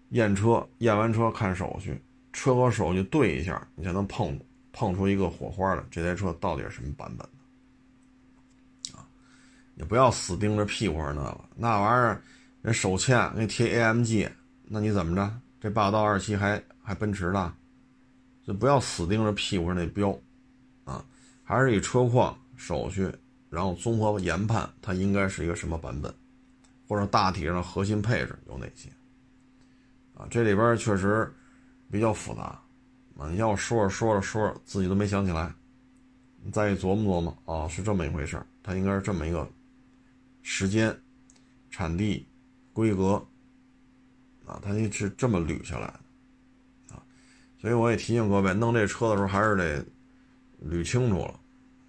[0.10, 1.98] 验车，验完车看手续，
[2.34, 4.38] 车和手续对一下，你才能碰
[4.74, 5.84] 碰出一个火花来。
[5.90, 7.26] 这台车到底是什么版本？
[9.80, 12.22] 你不要死盯着屁股上那个，那玩意儿
[12.62, 14.30] 人手欠给你贴 AMG，
[14.66, 15.34] 那你怎么着？
[15.62, 17.54] 这霸道二七还还奔驰的，
[18.46, 20.14] 就不要死盯着屁股上那标，
[20.84, 21.02] 啊，
[21.46, 23.10] 还是以车况、手续，
[23.50, 26.14] 然后综合研判它应该是一个什么版本，
[26.86, 28.90] 或者大体上核心配置有哪些，
[30.14, 31.34] 啊，这里边确实
[31.90, 32.62] 比较复杂，
[33.18, 35.50] 啊，你要说着说着说着自己都没想起来，
[36.44, 39.50] 你再一琢磨琢磨，啊，是这么一回事它应该是这么一个。
[40.52, 41.00] 时间、
[41.70, 42.28] 产地、
[42.74, 43.24] 规格，
[44.48, 47.04] 啊，它就是这么捋下来的，啊，
[47.62, 49.86] 所以我也提醒各位，弄这车的时候还是得
[50.68, 51.40] 捋清楚了，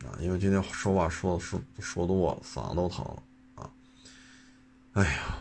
[0.07, 3.23] 啊，因为今天说话说说说多了，嗓子都疼了，
[3.55, 3.71] 啊，
[4.93, 5.39] 哎呀，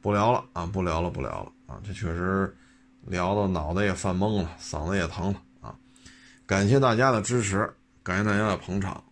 [0.00, 2.56] 不聊了啊，不聊了，不聊了，啊，这确实
[3.02, 5.76] 聊的脑袋也犯懵了，嗓子也疼了，啊，
[6.46, 7.70] 感谢大家的支持，
[8.02, 9.04] 感谢大家的捧场。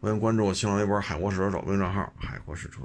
[0.00, 2.82] 欢迎关注我新浪微博“海阔试车手”微信账号“海阔试车”。